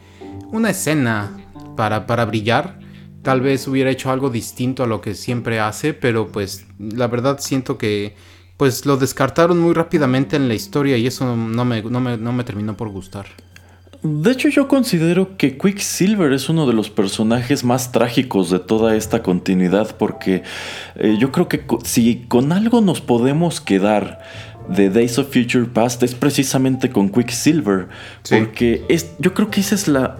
una 0.52 0.70
escena 0.70 1.36
para, 1.76 2.06
para 2.06 2.24
brillar. 2.24 2.78
Tal 3.22 3.40
vez 3.40 3.66
hubiera 3.66 3.90
hecho 3.90 4.10
algo 4.10 4.30
distinto 4.30 4.84
a 4.84 4.86
lo 4.86 5.00
que 5.00 5.14
siempre 5.14 5.58
hace, 5.58 5.94
pero 5.94 6.28
pues 6.28 6.66
la 6.78 7.08
verdad 7.08 7.38
siento 7.40 7.76
que 7.76 8.14
pues 8.56 8.86
lo 8.86 8.96
descartaron 8.96 9.58
muy 9.58 9.74
rápidamente 9.74 10.36
en 10.36 10.48
la 10.48 10.54
historia 10.54 10.96
y 10.96 11.06
eso 11.06 11.36
no 11.36 11.64
me, 11.64 11.82
no 11.82 12.32
me, 12.32 12.44
terminó 12.44 12.76
por 12.76 12.88
gustar. 12.88 13.26
De 14.06 14.30
hecho, 14.30 14.48
yo 14.48 14.68
considero 14.68 15.36
que 15.36 15.58
Quicksilver 15.58 16.32
es 16.32 16.48
uno 16.48 16.66
de 16.66 16.72
los 16.72 16.90
personajes 16.90 17.64
más 17.64 17.92
trágicos 17.92 18.50
de 18.50 18.58
toda 18.58 18.94
esta 18.94 19.22
continuidad, 19.22 19.96
porque 19.96 20.42
eh, 20.96 21.16
yo 21.18 21.32
creo 21.32 21.48
que 21.48 21.64
si 21.84 22.24
con 22.28 22.52
algo 22.52 22.80
nos 22.80 23.00
podemos 23.00 23.60
quedar 23.60 24.20
de 24.68 24.90
Days 24.90 25.18
of 25.18 25.32
Future 25.32 25.66
Past 25.66 26.02
es 26.02 26.14
precisamente 26.14 26.90
con 26.90 27.08
Quicksilver, 27.08 27.88
porque 28.28 28.84
es, 28.88 29.10
yo 29.18 29.34
creo 29.34 29.50
que 29.50 29.60
esa 29.60 29.74
es 29.74 29.88
la 29.88 30.18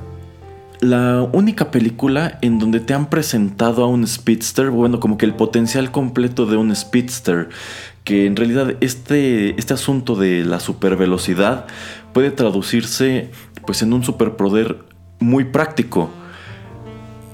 la 0.81 1.29
única 1.33 1.71
película 1.71 2.39
en 2.43 2.59
donde 2.59 2.81
te 2.81 2.95
han 2.95 3.09
presentado 3.09 3.85
a 3.85 3.89
un 3.89 4.07
speedster, 4.07 4.71
bueno, 4.71 5.01
como 5.01 5.17
que 5.17 5.27
el 5.27 5.35
potencial 5.35 5.91
completo 5.91 6.47
de 6.47 6.57
un 6.57 6.75
speedster, 6.75 7.49
que 8.05 8.27
en 8.27 8.37
realidad 8.37 8.75
este, 8.81 9.59
este 9.59 9.75
asunto 9.75 10.15
de 10.17 10.45
la 10.45 10.61
supervelocidad 10.61 11.67
puede 12.13 12.31
traducirse 12.31 13.31
pues 13.67 13.83
en 13.83 13.93
un 13.93 14.03
superpoder 14.03 14.79
muy 15.19 15.45
práctico. 15.45 16.09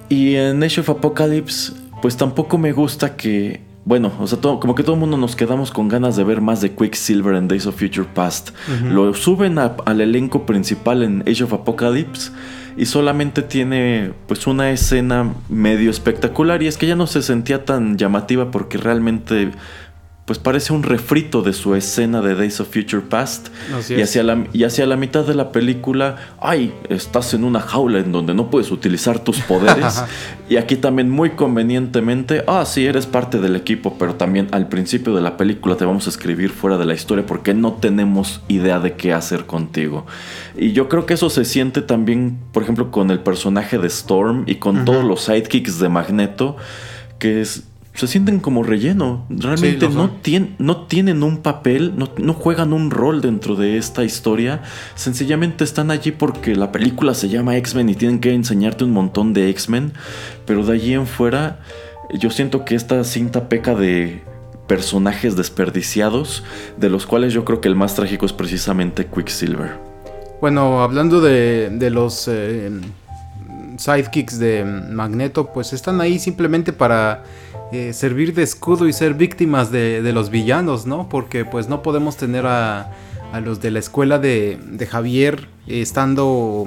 Y 0.08 0.34
en 0.34 0.62
Age 0.62 0.80
of 0.80 0.90
Apocalypse 0.90 1.72
pues 2.02 2.16
tampoco 2.16 2.58
me 2.58 2.72
gusta 2.72 3.16
que 3.16 3.60
bueno, 3.84 4.12
o 4.20 4.26
sea, 4.28 4.38
como 4.40 4.74
que 4.76 4.84
todo 4.84 4.94
el 4.94 5.00
mundo 5.00 5.16
nos 5.16 5.34
quedamos 5.34 5.72
con 5.72 5.88
ganas 5.88 6.14
de 6.14 6.22
ver 6.22 6.40
más 6.40 6.60
de 6.60 6.70
Quicksilver 6.72 7.34
en 7.34 7.48
Days 7.48 7.66
of 7.66 7.76
Future 7.76 8.06
Past. 8.14 8.50
Lo 8.84 9.12
suben 9.12 9.58
al 9.58 10.00
elenco 10.00 10.46
principal 10.46 11.02
en 11.02 11.22
Age 11.22 11.44
of 11.44 11.52
Apocalypse 11.52 12.30
y 12.76 12.86
solamente 12.86 13.42
tiene 13.42 14.12
pues 14.28 14.46
una 14.46 14.70
escena 14.70 15.34
medio 15.48 15.90
espectacular 15.90 16.62
y 16.62 16.68
es 16.68 16.78
que 16.78 16.86
ya 16.86 16.94
no 16.94 17.08
se 17.08 17.22
sentía 17.22 17.64
tan 17.64 17.98
llamativa 17.98 18.52
porque 18.52 18.78
realmente 18.78 19.50
pues 20.32 20.38
parece 20.38 20.72
un 20.72 20.82
refrito 20.82 21.42
de 21.42 21.52
su 21.52 21.74
escena 21.74 22.22
de 22.22 22.34
Days 22.34 22.58
of 22.58 22.72
Future 22.72 23.02
Past. 23.02 23.48
y, 23.90 24.00
hacia 24.00 24.22
la, 24.22 24.46
y 24.54 24.64
hacia 24.64 24.86
la 24.86 24.96
mitad 24.96 25.26
de 25.26 25.34
la 25.34 25.52
película, 25.52 26.16
ay, 26.40 26.72
estás 26.88 27.34
en 27.34 27.44
una 27.44 27.60
jaula 27.60 27.98
en 27.98 28.12
donde 28.12 28.32
no 28.32 28.48
puedes 28.48 28.70
utilizar 28.70 29.18
tus 29.18 29.40
poderes. 29.40 30.02
y 30.48 30.56
aquí 30.56 30.76
también 30.76 31.10
muy 31.10 31.32
convenientemente, 31.32 32.44
ah, 32.46 32.64
sí, 32.64 32.86
eres 32.86 33.04
parte 33.04 33.40
del 33.40 33.56
equipo, 33.56 33.98
pero 33.98 34.14
también 34.14 34.48
al 34.52 34.68
principio 34.68 35.14
de 35.14 35.20
la 35.20 35.36
película 35.36 35.76
te 35.76 35.84
vamos 35.84 36.06
a 36.06 36.08
escribir 36.08 36.48
fuera 36.48 36.78
de 36.78 36.86
la 36.86 36.94
historia 36.94 37.26
porque 37.26 37.52
no 37.52 37.74
tenemos 37.74 38.40
idea 38.48 38.80
de 38.80 38.94
qué 38.94 39.12
hacer 39.12 39.44
contigo. 39.44 40.06
Y 40.56 40.72
yo 40.72 40.88
creo 40.88 41.04
que 41.04 41.12
eso 41.12 41.28
se 41.28 41.44
siente 41.44 41.82
también, 41.82 42.38
por 42.52 42.62
ejemplo, 42.62 42.90
con 42.90 43.10
el 43.10 43.20
personaje 43.20 43.76
de 43.76 43.88
Storm 43.88 44.44
y 44.46 44.54
con 44.54 44.86
todos 44.86 45.04
los 45.04 45.24
sidekicks 45.24 45.78
de 45.78 45.90
Magneto, 45.90 46.56
que 47.18 47.42
es 47.42 47.64
se 47.94 48.06
sienten 48.06 48.40
como 48.40 48.62
relleno. 48.62 49.26
Realmente 49.28 49.88
no, 49.88 50.10
no, 50.58 50.86
tienen 50.86 51.22
un 51.22 51.38
papel, 51.38 51.94
no, 51.96 52.34
juegan 52.34 52.72
un 52.72 52.90
rol 52.90 53.20
dentro 53.20 53.54
de 53.54 53.76
esta 53.76 54.02
historia. 54.02 54.62
Sencillamente 54.94 55.64
están 55.64 55.90
allí 55.90 56.10
porque 56.10 56.56
la 56.56 56.72
película 56.72 57.14
se 57.14 57.28
llama 57.28 57.56
X-Men 57.58 57.90
y 57.90 57.94
tienen 57.94 58.20
que 58.20 58.32
enseñarte 58.32 58.84
un 58.84 58.92
montón 58.92 59.34
de 59.34 59.50
X-Men. 59.50 59.92
Pero 60.46 60.64
de 60.64 60.72
allí 60.72 60.94
en 60.94 61.06
fuera, 61.06 61.60
yo 62.14 62.30
siento 62.30 62.64
que 62.64 62.74
esta 62.74 63.04
cinta 63.04 63.48
peca 63.48 63.74
de 63.74 64.22
personajes 64.66 65.36
desperdiciados, 65.36 66.44
de 66.78 66.88
los 66.88 67.04
cuales 67.04 67.34
yo 67.34 67.44
creo 67.44 67.60
que 67.60 67.68
el 67.68 67.74
más 67.74 67.94
trágico 67.94 68.24
es 68.24 68.32
precisamente 68.32 69.06
Quicksilver. 69.06 69.78
Bueno, 70.40 70.82
hablando 70.82 71.20
de, 71.20 71.68
de 71.70 71.90
los 71.90 72.26
eh, 72.26 72.70
sidekicks 73.76 74.38
de 74.38 74.64
Magneto, 74.64 75.52
pues 75.52 75.72
están 75.72 76.00
ahí 76.00 76.18
simplemente 76.18 76.72
para 76.72 77.24
eh, 77.72 77.94
servir 77.94 78.34
de 78.34 78.42
escudo 78.42 78.86
y 78.86 78.92
ser 78.92 79.14
víctimas 79.14 79.70
de, 79.70 80.02
los 80.12 80.28
villanos, 80.28 80.84
¿no? 80.84 81.08
Porque 81.08 81.46
pues 81.46 81.70
no 81.70 81.82
podemos 81.82 82.18
tener 82.18 82.44
a, 82.44 82.92
los 83.42 83.62
de 83.62 83.70
la 83.70 83.78
escuela 83.78 84.18
de, 84.18 84.86
Javier 84.90 85.48
estando 85.66 86.66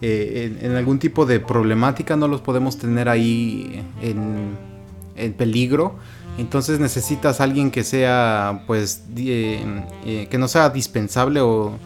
eh, 0.00 0.58
en, 0.60 0.74
algún 0.74 0.98
tipo 0.98 1.26
de 1.26 1.38
problemática, 1.38 2.16
no 2.16 2.26
los 2.26 2.40
podemos 2.40 2.76
tener 2.76 3.08
ahí 3.08 3.84
en, 4.02 5.32
peligro. 5.34 5.94
Entonces 6.38 6.80
necesitas 6.80 7.40
alguien 7.40 7.70
que 7.70 7.84
sea, 7.84 8.64
pues, 8.66 9.04
eh, 9.16 10.26
que 10.28 10.38
no 10.38 10.48
sea 10.48 10.70
dispensable 10.70 11.40
o 11.40 11.78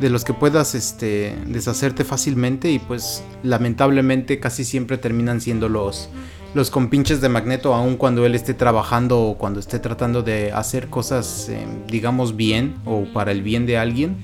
de 0.00 0.10
los 0.10 0.24
que 0.24 0.32
puedas 0.32 0.76
este, 0.76 1.36
deshacerte 1.46 2.04
fácilmente 2.04 2.70
y 2.70 2.78
pues 2.78 3.24
lamentablemente 3.42 4.38
casi 4.38 4.64
siempre 4.64 4.98
terminan 4.98 5.40
siendo 5.40 5.68
los, 5.68 6.10
los 6.56 6.70
compinches 6.70 7.20
de 7.20 7.28
Magneto, 7.28 7.74
aun 7.74 7.96
cuando 7.98 8.24
él 8.24 8.34
esté 8.34 8.54
trabajando 8.54 9.20
o 9.20 9.36
cuando 9.36 9.60
esté 9.60 9.78
tratando 9.78 10.22
de 10.22 10.52
hacer 10.52 10.88
cosas, 10.88 11.50
eh, 11.50 11.66
digamos, 11.86 12.34
bien 12.34 12.76
o 12.86 13.04
para 13.12 13.30
el 13.30 13.42
bien 13.42 13.66
de 13.66 13.76
alguien. 13.76 14.16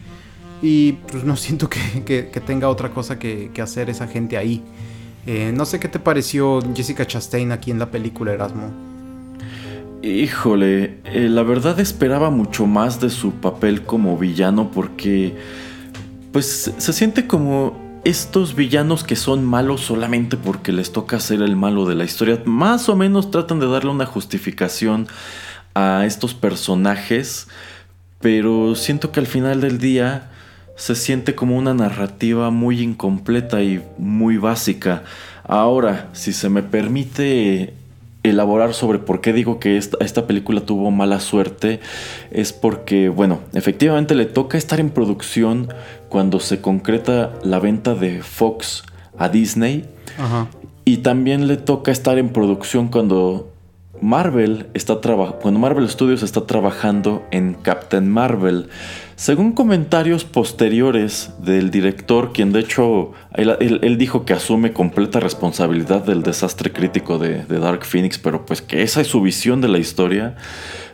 Y 0.63 0.93
pues 0.93 1.25
no 1.25 1.37
siento 1.37 1.69
que, 1.69 2.31
tenga 2.47 2.71
otra 2.71 2.91
cosa 2.91 3.19
que, 3.19 3.51
hacer 3.63 3.91
esa 3.91 4.07
gente 4.07 4.39
ahí. 4.39 4.63
Eh, 5.27 5.53
no 5.55 5.67
sé 5.67 5.79
qué 5.79 5.89
te 5.89 5.99
pareció 5.99 6.61
Jessica 6.75 7.07
Chastain 7.07 7.53
aquí 7.53 7.71
en 7.71 7.79
la 7.79 7.91
película 7.91 8.33
Erasmo. 8.33 8.73
Híjole, 10.03 11.01
eh, 11.05 11.29
la 11.29 11.43
verdad 11.43 11.79
esperaba 11.81 12.31
mucho 12.31 12.67
más 12.67 12.99
de 12.99 13.11
su 13.11 13.33
papel 13.33 13.83
como 13.83 14.17
villano 14.17 14.71
porque 14.71 15.37
pues 16.33 16.73
se 16.77 16.93
siente 16.95 17.27
como 17.27 17.82
estos 18.05 18.55
villanos 18.57 19.05
que 19.05 19.17
son 19.17 19.45
malos 19.45 19.83
solamente 19.83 20.37
porque 20.37 20.73
les 20.73 20.93
toca 20.93 21.21
ser 21.21 21.43
el 21.43 21.57
malo 21.57 21.87
de 21.87 21.95
la 21.95 22.05
historia, 22.05 22.43
más 22.45 22.89
o 22.89 22.97
menos 22.97 23.31
tratan 23.31 23.61
de 23.61 23.69
darle 23.69 23.91
una 23.91 24.07
justificación 24.07 25.07
a 25.75 26.05
estos 26.05 26.35
personajes, 26.35 27.49
pero 28.21 28.75
siento 28.75 29.13
que 29.13 29.21
al 29.21 29.27
final 29.27 29.61
del 29.61 29.79
día 29.79 30.31
se 30.77 30.95
siente 30.95 31.35
como 31.35 31.57
una 31.57 31.75
narrativa 31.75 32.51
muy 32.51 32.81
incompleta 32.81 33.63
y 33.63 33.83
muy 33.99 34.37
básica. 34.37 35.05
Ahora, 35.45 36.09
si 36.13 36.33
se 36.33 36.49
me 36.49 36.63
permite 36.63 37.75
elaborar 38.23 38.75
sobre 38.75 38.99
por 38.99 39.21
qué 39.21 39.33
digo 39.33 39.59
que 39.59 39.77
esta, 39.77 40.27
película 40.27 40.61
tuvo 40.61 40.91
mala 40.91 41.21
suerte 41.21 41.81
es 42.31 42.53
porque, 42.53 43.09
bueno, 43.09 43.41
efectivamente 43.53 44.15
le 44.15 44.27
toca 44.27 44.59
estar 44.59 44.81
en 44.81 44.91
producción 44.91 45.69
cuando 46.09 46.39
se 46.41 46.61
concreta 46.61 47.33
la 47.43 47.59
venta 47.59 47.95
de 47.95 48.23
Fox 48.23 48.85
a 49.19 49.29
Disney. 49.29 49.89
Y 50.85 50.99
también 50.99 51.47
le 51.47 51.57
toca 51.57 51.93
estar 51.93 52.19
en 52.19 52.31
producción 52.31 52.89
cuando 52.89 53.53
Marvel 54.01 54.67
está 54.75 55.01
cuando 55.01 55.61
Marvel 55.61 55.89
Studios 55.89 56.25
está 56.25 56.47
trabajando 56.47 57.23
en 57.31 57.55
Captain 57.55 58.09
Marvel. 58.11 58.69
Según 59.23 59.53
comentarios 59.53 60.25
posteriores 60.25 61.31
del 61.39 61.71
director, 61.71 62.33
quien 62.33 62.51
de 62.51 62.59
hecho 62.59 63.13
él, 63.35 63.97
dijo 63.97 64.25
que 64.25 64.33
asume 64.33 64.73
completa 64.73 65.21
responsabilidad 65.21 66.05
del 66.05 66.25
desastre 66.25 66.73
crítico 66.73 67.21
de, 67.21 67.45
Dark 67.45 67.85
Phoenix, 67.85 68.19
pero 68.19 68.45
pues 68.45 68.63
que 68.63 68.83
esa 68.83 69.01
es 69.01 69.07
su 69.07 69.21
visión 69.21 69.61
de 69.61 69.69
la 69.69 69.79
historia. 69.79 70.35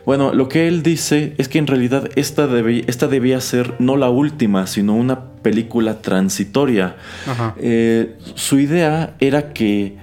Bueno, 0.05 0.31
lo 0.31 0.47
que 0.47 0.67
él 0.67 0.83
dice 0.83 1.33
es 1.39 1.49
que 1.49 1.57
en 1.57 1.65
realidad 1.65 2.07
esta, 2.15 2.47
esta 2.85 3.07
debía 3.07 3.41
ser 3.41 3.73
no 3.79 3.97
la 3.97 4.11
última, 4.11 4.67
sino 4.67 4.93
una 4.93 5.21
película 5.41 5.99
transitoria. 5.99 6.97
Eh, 7.57 8.15
su 8.35 8.59
idea 8.59 9.15
era 9.19 9.53
que 9.53 9.97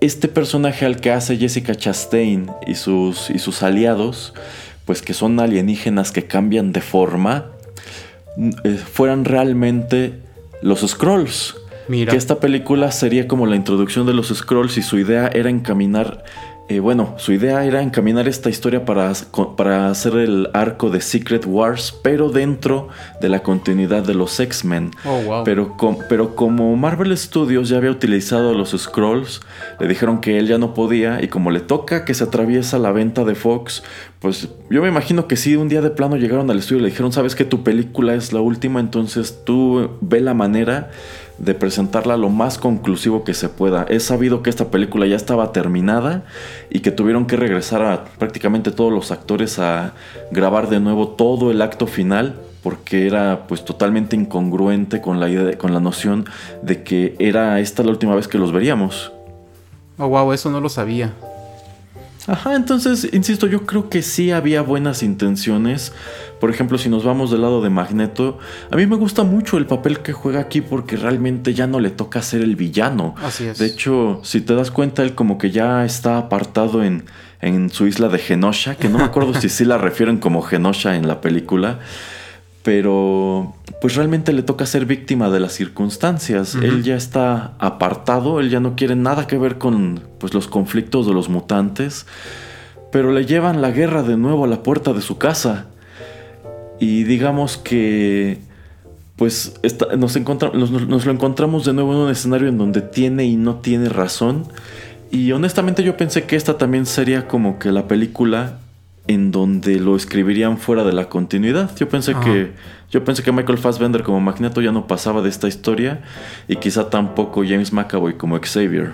este 0.00 0.28
personaje 0.28 0.86
al 0.86 1.00
que 1.00 1.10
hace 1.10 1.36
Jessica 1.36 1.74
Chastain 1.74 2.52
y 2.68 2.76
sus, 2.76 3.30
y 3.30 3.40
sus 3.40 3.64
aliados, 3.64 4.32
pues 4.86 5.02
que 5.02 5.12
son 5.12 5.38
alienígenas 5.38 6.12
que 6.12 6.26
cambian 6.26 6.72
de 6.72 6.80
forma, 6.80 7.50
eh, 8.64 8.76
fueran 8.76 9.24
realmente 9.24 10.20
los 10.62 10.80
Scrolls. 10.80 11.56
Mira. 11.88 12.10
Que 12.10 12.16
esta 12.16 12.40
película 12.40 12.90
sería 12.90 13.28
como 13.28 13.46
la 13.46 13.56
introducción 13.56 14.06
de 14.06 14.14
los 14.14 14.28
Scrolls 14.28 14.78
y 14.78 14.82
su 14.82 14.98
idea 14.98 15.28
era 15.28 15.50
encaminar 15.50 16.24
eh, 16.68 16.80
bueno, 16.80 17.14
su 17.16 17.32
idea 17.32 17.64
era 17.64 17.80
encaminar 17.80 18.26
esta 18.26 18.50
historia 18.50 18.84
para, 18.84 19.12
para, 19.56 19.88
hacer 19.88 20.16
el 20.16 20.48
arco 20.52 20.90
de 20.90 21.00
Secret 21.00 21.44
Wars, 21.46 21.96
pero 22.02 22.30
dentro 22.30 22.88
de 23.20 23.28
la 23.28 23.44
continuidad 23.44 24.02
de 24.02 24.14
los 24.14 24.40
X-Men. 24.40 24.90
Oh, 25.04 25.42
pero, 25.44 25.76
pero 26.08 26.34
como 26.34 26.74
Marvel 26.74 27.16
Studios 27.16 27.68
ya 27.68 27.76
había 27.76 27.92
utilizado 27.92 28.52
los 28.52 28.70
Scrolls, 28.76 29.42
le 29.78 29.86
dijeron 29.86 30.20
que 30.20 30.38
él 30.38 30.48
ya 30.48 30.58
no 30.58 30.74
podía 30.74 31.22
y 31.22 31.28
como 31.28 31.52
le 31.52 31.60
toca 31.60 32.04
que 32.04 32.14
se 32.14 32.24
atraviesa 32.24 32.80
la 32.80 32.90
venta 32.90 33.22
de 33.22 33.36
Fox, 33.36 33.84
pues 34.20 34.48
yo 34.70 34.82
me 34.82 34.88
imagino 34.88 35.28
que 35.28 35.36
si 35.36 35.56
un 35.56 35.68
día 35.68 35.82
de 35.82 35.90
plano 35.90 36.16
llegaron 36.16 36.50
al 36.50 36.58
estudio 36.58 36.78
y 36.78 36.82
le 36.84 36.88
dijeron, 36.88 37.12
sabes 37.12 37.34
que 37.34 37.44
tu 37.44 37.62
película 37.62 38.14
es 38.14 38.32
la 38.32 38.40
última, 38.40 38.80
entonces 38.80 39.42
tú 39.44 39.90
ve 40.00 40.20
la 40.20 40.34
manera 40.34 40.90
de 41.38 41.54
presentarla 41.54 42.16
lo 42.16 42.30
más 42.30 42.56
conclusivo 42.56 43.24
que 43.24 43.34
se 43.34 43.48
pueda. 43.48 43.84
He 43.88 44.00
sabido 44.00 44.42
que 44.42 44.48
esta 44.48 44.70
película 44.70 45.06
ya 45.06 45.16
estaba 45.16 45.52
terminada 45.52 46.24
y 46.70 46.80
que 46.80 46.90
tuvieron 46.90 47.26
que 47.26 47.36
regresar 47.36 47.82
a 47.82 48.04
prácticamente 48.18 48.70
todos 48.70 48.92
los 48.92 49.12
actores 49.12 49.58
a 49.58 49.92
grabar 50.30 50.70
de 50.70 50.80
nuevo 50.80 51.08
todo 51.08 51.50
el 51.50 51.60
acto 51.60 51.86
final 51.86 52.36
porque 52.62 53.06
era 53.06 53.46
pues 53.46 53.64
totalmente 53.64 54.16
incongruente 54.16 55.00
con 55.00 55.20
la 55.20 55.28
idea, 55.28 55.56
con 55.58 55.72
la 55.72 55.78
noción 55.78 56.24
de 56.62 56.82
que 56.82 57.14
era 57.18 57.60
esta 57.60 57.82
la 57.82 57.90
última 57.90 58.14
vez 58.14 58.28
que 58.28 58.38
los 58.38 58.50
veríamos. 58.50 59.12
Oh 59.98 60.08
wow, 60.08 60.32
eso 60.32 60.50
no 60.50 60.60
lo 60.60 60.68
sabía. 60.68 61.12
Ajá, 62.26 62.56
entonces, 62.56 63.08
insisto, 63.12 63.46
yo 63.46 63.66
creo 63.66 63.88
que 63.88 64.02
sí 64.02 64.32
había 64.32 64.62
buenas 64.62 65.02
intenciones. 65.02 65.92
Por 66.40 66.50
ejemplo, 66.50 66.76
si 66.76 66.88
nos 66.88 67.04
vamos 67.04 67.30
del 67.30 67.42
lado 67.42 67.62
de 67.62 67.70
Magneto, 67.70 68.38
a 68.70 68.76
mí 68.76 68.86
me 68.86 68.96
gusta 68.96 69.22
mucho 69.22 69.58
el 69.58 69.66
papel 69.66 70.00
que 70.00 70.12
juega 70.12 70.40
aquí 70.40 70.60
porque 70.60 70.96
realmente 70.96 71.54
ya 71.54 71.66
no 71.66 71.80
le 71.80 71.90
toca 71.90 72.20
ser 72.22 72.42
el 72.42 72.56
villano. 72.56 73.14
Así 73.22 73.46
es. 73.46 73.58
De 73.58 73.66
hecho, 73.66 74.20
si 74.24 74.40
te 74.40 74.54
das 74.54 74.70
cuenta, 74.70 75.02
él 75.02 75.14
como 75.14 75.38
que 75.38 75.50
ya 75.50 75.84
está 75.84 76.18
apartado 76.18 76.82
en, 76.82 77.04
en 77.40 77.70
su 77.70 77.86
isla 77.86 78.08
de 78.08 78.18
Genosha, 78.18 78.74
que 78.74 78.88
no 78.88 78.98
me 78.98 79.04
acuerdo 79.04 79.32
si 79.40 79.48
sí 79.48 79.64
la 79.64 79.78
refieren 79.78 80.18
como 80.18 80.42
Genosha 80.42 80.96
en 80.96 81.06
la 81.06 81.20
película 81.20 81.78
pero 82.66 83.54
pues 83.80 83.94
realmente 83.94 84.32
le 84.32 84.42
toca 84.42 84.66
ser 84.66 84.86
víctima 84.86 85.30
de 85.30 85.38
las 85.38 85.52
circunstancias. 85.52 86.56
Él 86.56 86.82
ya 86.82 86.96
está 86.96 87.52
apartado, 87.60 88.40
él 88.40 88.50
ya 88.50 88.58
no 88.58 88.74
quiere 88.74 88.96
nada 88.96 89.28
que 89.28 89.38
ver 89.38 89.56
con 89.56 90.00
pues, 90.18 90.34
los 90.34 90.48
conflictos 90.48 91.06
de 91.06 91.14
los 91.14 91.28
mutantes, 91.28 92.06
pero 92.90 93.12
le 93.12 93.24
llevan 93.24 93.62
la 93.62 93.70
guerra 93.70 94.02
de 94.02 94.16
nuevo 94.16 94.44
a 94.44 94.48
la 94.48 94.64
puerta 94.64 94.92
de 94.92 95.00
su 95.00 95.16
casa. 95.16 95.66
Y 96.80 97.04
digamos 97.04 97.56
que 97.56 98.40
pues 99.14 99.54
nos, 99.96 100.16
nos 100.16 101.06
lo 101.06 101.12
encontramos 101.12 101.64
de 101.64 101.72
nuevo 101.72 101.92
en 101.92 101.98
un 101.98 102.10
escenario 102.10 102.48
en 102.48 102.58
donde 102.58 102.80
tiene 102.80 103.26
y 103.26 103.36
no 103.36 103.60
tiene 103.60 103.88
razón. 103.90 104.42
Y 105.12 105.30
honestamente 105.30 105.84
yo 105.84 105.96
pensé 105.96 106.24
que 106.24 106.34
esta 106.34 106.58
también 106.58 106.84
sería 106.86 107.28
como 107.28 107.60
que 107.60 107.70
la 107.70 107.86
película 107.86 108.58
en 109.08 109.30
donde 109.30 109.78
lo 109.78 109.96
escribirían 109.96 110.58
fuera 110.58 110.84
de 110.84 110.92
la 110.92 111.08
continuidad. 111.08 111.74
Yo 111.76 111.88
pensé 111.88 112.14
que 112.14 112.52
yo 112.90 113.04
pensé 113.04 113.22
que 113.22 113.32
Michael 113.32 113.58
Fassbender 113.58 114.02
como 114.02 114.20
Magneto 114.20 114.60
ya 114.60 114.72
no 114.72 114.86
pasaba 114.86 115.20
de 115.20 115.28
esta 115.28 115.48
historia 115.48 116.02
y 116.48 116.56
quizá 116.56 116.88
tampoco 116.88 117.42
James 117.46 117.72
McAvoy 117.72 118.14
como 118.14 118.38
Xavier. 118.40 118.92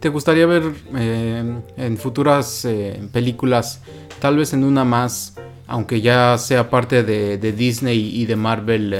¿Te 0.00 0.08
gustaría 0.08 0.46
ver 0.46 0.62
eh, 0.96 1.60
en 1.76 1.98
futuras 1.98 2.64
eh, 2.64 3.00
películas, 3.12 3.82
tal 4.20 4.36
vez 4.36 4.52
en 4.52 4.62
una 4.62 4.84
más, 4.84 5.34
aunque 5.66 6.00
ya 6.00 6.38
sea 6.38 6.70
parte 6.70 7.02
de, 7.02 7.52
Disney 7.52 8.10
y 8.14 8.24
de 8.26 8.36
Marvel 8.36 8.92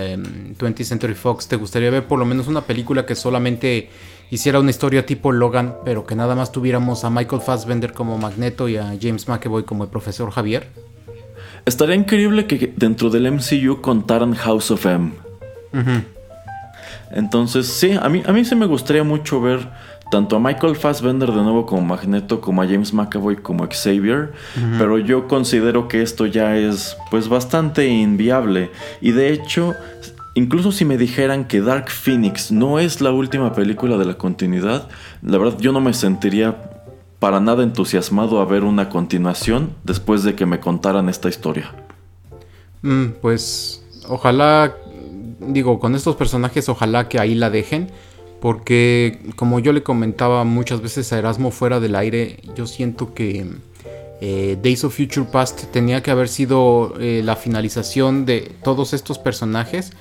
20th 0.58 0.80
eh, 0.80 0.84
Century 0.84 1.14
Fox, 1.14 1.46
¿te 1.46 1.56
gustaría 1.56 1.90
ver 1.90 2.06
por 2.06 2.18
lo 2.18 2.24
menos 2.24 2.48
una 2.48 2.62
película 2.62 3.06
que 3.06 3.14
solamente 3.14 3.90
hiciera 4.30 4.60
una 4.60 4.70
historia 4.70 5.06
tipo 5.06 5.32
Logan, 5.32 5.76
pero 5.84 6.06
que 6.06 6.14
nada 6.14 6.34
más 6.34 6.52
tuviéramos 6.52 7.04
a 7.04 7.10
Michael 7.10 7.42
Fassbender 7.42 7.92
como 7.92 8.18
Magneto 8.18 8.68
y 8.68 8.76
a 8.76 8.96
James 9.00 9.28
McAvoy 9.28 9.64
como 9.64 9.84
el 9.84 9.90
profesor 9.90 10.30
Javier? 10.30 10.68
Estaría 11.64 11.94
increíble 11.94 12.46
que 12.46 12.72
dentro 12.76 13.10
del 13.10 13.30
MCU 13.30 13.80
contaran 13.80 14.34
House 14.34 14.70
of 14.70 14.86
M. 14.86 15.12
Entonces, 17.10 17.66
sí, 17.66 17.92
a 18.00 18.08
mí, 18.08 18.22
a 18.26 18.32
mí 18.32 18.44
sí 18.44 18.54
me 18.54 18.66
gustaría 18.66 19.04
mucho 19.04 19.40
ver 19.40 19.68
tanto 20.10 20.36
a 20.36 20.40
Michael 20.40 20.76
Fassbender 20.76 21.30
de 21.30 21.42
nuevo 21.42 21.66
como 21.66 21.82
Magneto, 21.82 22.40
como 22.40 22.62
a 22.62 22.66
James 22.66 22.92
McAvoy 22.92 23.36
como 23.36 23.66
Xavier, 23.66 24.32
pero 24.78 24.98
yo 24.98 25.28
considero 25.28 25.88
que 25.88 26.02
esto 26.02 26.26
ya 26.26 26.56
es 26.56 26.96
pues 27.10 27.28
bastante 27.28 27.86
inviable 27.86 28.70
y 29.00 29.12
de 29.12 29.32
hecho 29.32 29.74
Incluso 30.38 30.70
si 30.70 30.84
me 30.84 30.96
dijeran 30.96 31.48
que 31.48 31.60
Dark 31.60 31.90
Phoenix 31.90 32.52
no 32.52 32.78
es 32.78 33.00
la 33.00 33.10
última 33.10 33.52
película 33.54 33.96
de 33.96 34.04
la 34.04 34.14
continuidad, 34.14 34.88
la 35.20 35.36
verdad 35.36 35.58
yo 35.58 35.72
no 35.72 35.80
me 35.80 35.92
sentiría 35.92 36.86
para 37.18 37.40
nada 37.40 37.64
entusiasmado 37.64 38.40
a 38.40 38.44
ver 38.44 38.62
una 38.62 38.88
continuación 38.88 39.74
después 39.82 40.22
de 40.22 40.36
que 40.36 40.46
me 40.46 40.60
contaran 40.60 41.08
esta 41.08 41.28
historia. 41.28 41.74
Mm, 42.82 43.06
pues 43.20 43.84
ojalá, 44.06 44.76
digo, 45.40 45.80
con 45.80 45.96
estos 45.96 46.14
personajes 46.14 46.68
ojalá 46.68 47.08
que 47.08 47.18
ahí 47.18 47.34
la 47.34 47.50
dejen, 47.50 47.90
porque 48.40 49.32
como 49.34 49.58
yo 49.58 49.72
le 49.72 49.82
comentaba 49.82 50.44
muchas 50.44 50.80
veces 50.80 51.12
a 51.12 51.18
Erasmo 51.18 51.50
fuera 51.50 51.80
del 51.80 51.96
aire, 51.96 52.36
yo 52.54 52.68
siento 52.68 53.12
que 53.12 53.44
eh, 54.20 54.56
Days 54.62 54.84
of 54.84 54.96
Future 54.96 55.26
Past 55.32 55.64
tenía 55.72 56.00
que 56.00 56.12
haber 56.12 56.28
sido 56.28 56.94
eh, 57.00 57.22
la 57.24 57.34
finalización 57.34 58.24
de 58.24 58.52
todos 58.62 58.92
estos 58.92 59.18
personajes 59.18 59.94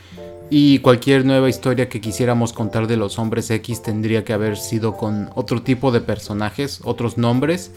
y 0.49 0.79
cualquier 0.79 1.25
nueva 1.25 1.49
historia 1.49 1.89
que 1.89 1.99
quisiéramos 1.99 2.53
contar 2.53 2.87
de 2.87 2.97
los 2.97 3.19
hombres 3.19 3.49
X 3.49 3.81
tendría 3.81 4.23
que 4.23 4.33
haber 4.33 4.57
sido 4.57 4.95
con 4.95 5.29
otro 5.35 5.61
tipo 5.61 5.91
de 5.91 6.01
personajes, 6.01 6.79
otros 6.83 7.17
nombres, 7.17 7.71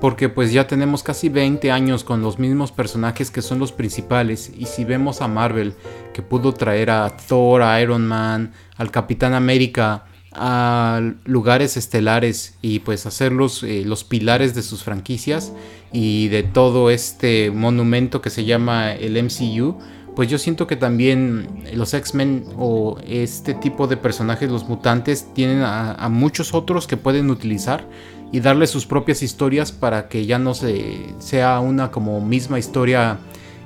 porque 0.00 0.28
pues 0.28 0.52
ya 0.52 0.66
tenemos 0.66 1.02
casi 1.02 1.28
20 1.28 1.70
años 1.70 2.04
con 2.04 2.22
los 2.22 2.38
mismos 2.38 2.72
personajes 2.72 3.30
que 3.30 3.42
son 3.42 3.58
los 3.58 3.72
principales 3.72 4.52
y 4.56 4.66
si 4.66 4.84
vemos 4.84 5.22
a 5.22 5.28
Marvel 5.28 5.74
que 6.12 6.22
pudo 6.22 6.52
traer 6.52 6.90
a 6.90 7.16
Thor, 7.16 7.62
a 7.62 7.80
Iron 7.80 8.06
Man, 8.06 8.52
al 8.76 8.90
Capitán 8.90 9.34
América 9.34 10.04
a 10.38 11.00
lugares 11.24 11.78
estelares 11.78 12.58
y 12.60 12.80
pues 12.80 13.06
hacerlos 13.06 13.62
eh, 13.62 13.84
los 13.86 14.04
pilares 14.04 14.54
de 14.54 14.62
sus 14.62 14.82
franquicias 14.82 15.52
y 15.92 16.28
de 16.28 16.42
todo 16.42 16.90
este 16.90 17.50
monumento 17.50 18.20
que 18.20 18.28
se 18.28 18.44
llama 18.44 18.92
el 18.92 19.22
MCU, 19.22 19.78
pues 20.16 20.30
yo 20.30 20.38
siento 20.38 20.66
que 20.66 20.76
también 20.76 21.62
los 21.74 21.92
X-Men 21.92 22.46
o 22.56 22.98
este 23.06 23.52
tipo 23.52 23.86
de 23.86 23.98
personajes, 23.98 24.50
los 24.50 24.66
mutantes, 24.66 25.28
tienen 25.34 25.62
a, 25.62 26.08
muchos 26.10 26.54
otros 26.54 26.86
que 26.86 26.96
pueden 26.96 27.28
utilizar 27.28 27.86
y 28.32 28.40
darle 28.40 28.66
sus 28.66 28.86
propias 28.86 29.22
historias 29.22 29.72
para 29.72 30.08
que 30.08 30.24
ya 30.24 30.38
no 30.38 30.54
se, 30.54 31.14
sea 31.18 31.60
una 31.60 31.90
como 31.90 32.22
misma 32.22 32.58
historia 32.58 33.18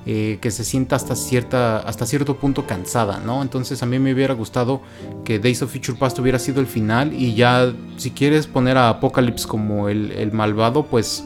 eh, 0.06 0.38
que 0.40 0.50
se 0.50 0.64
sienta 0.64 0.96
hasta, 0.96 1.14
cierta, 1.14 1.78
hasta 1.78 2.04
cierto 2.04 2.36
punto 2.36 2.66
cansada, 2.66 3.20
¿no? 3.24 3.42
Entonces 3.42 3.84
a 3.84 3.86
mí 3.86 4.00
me 4.00 4.12
hubiera 4.12 4.34
gustado 4.34 4.80
que 5.24 5.38
Days 5.38 5.62
of 5.62 5.72
Future 5.72 5.98
Past 5.98 6.18
hubiera 6.18 6.40
sido 6.40 6.60
el 6.60 6.66
final 6.66 7.12
y 7.12 7.36
ya 7.36 7.72
si 7.96 8.10
quieres 8.10 8.48
poner 8.48 8.76
a 8.76 8.88
Apocalypse 8.88 9.46
como 9.46 9.88
el, 9.88 10.32
malvado, 10.32 10.84
pues 10.84 11.24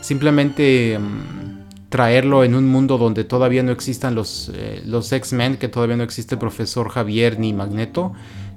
simplemente... 0.00 0.98
Mm, 0.98 1.47
traerlo 1.88 2.44
en 2.44 2.54
un 2.54 2.66
mundo 2.66 2.98
donde 2.98 3.24
todavía 3.24 3.62
no 3.62 3.72
existan 3.72 4.14
los, 4.14 4.50
eh, 4.54 4.82
los 4.84 5.10
X-Men, 5.12 5.56
que 5.56 5.68
todavía 5.68 5.96
no 5.96 6.02
existe 6.02 6.34
el 6.34 6.38
profesor 6.38 6.88
Javier 6.90 7.38
ni 7.38 7.52
Magneto. 7.52 8.12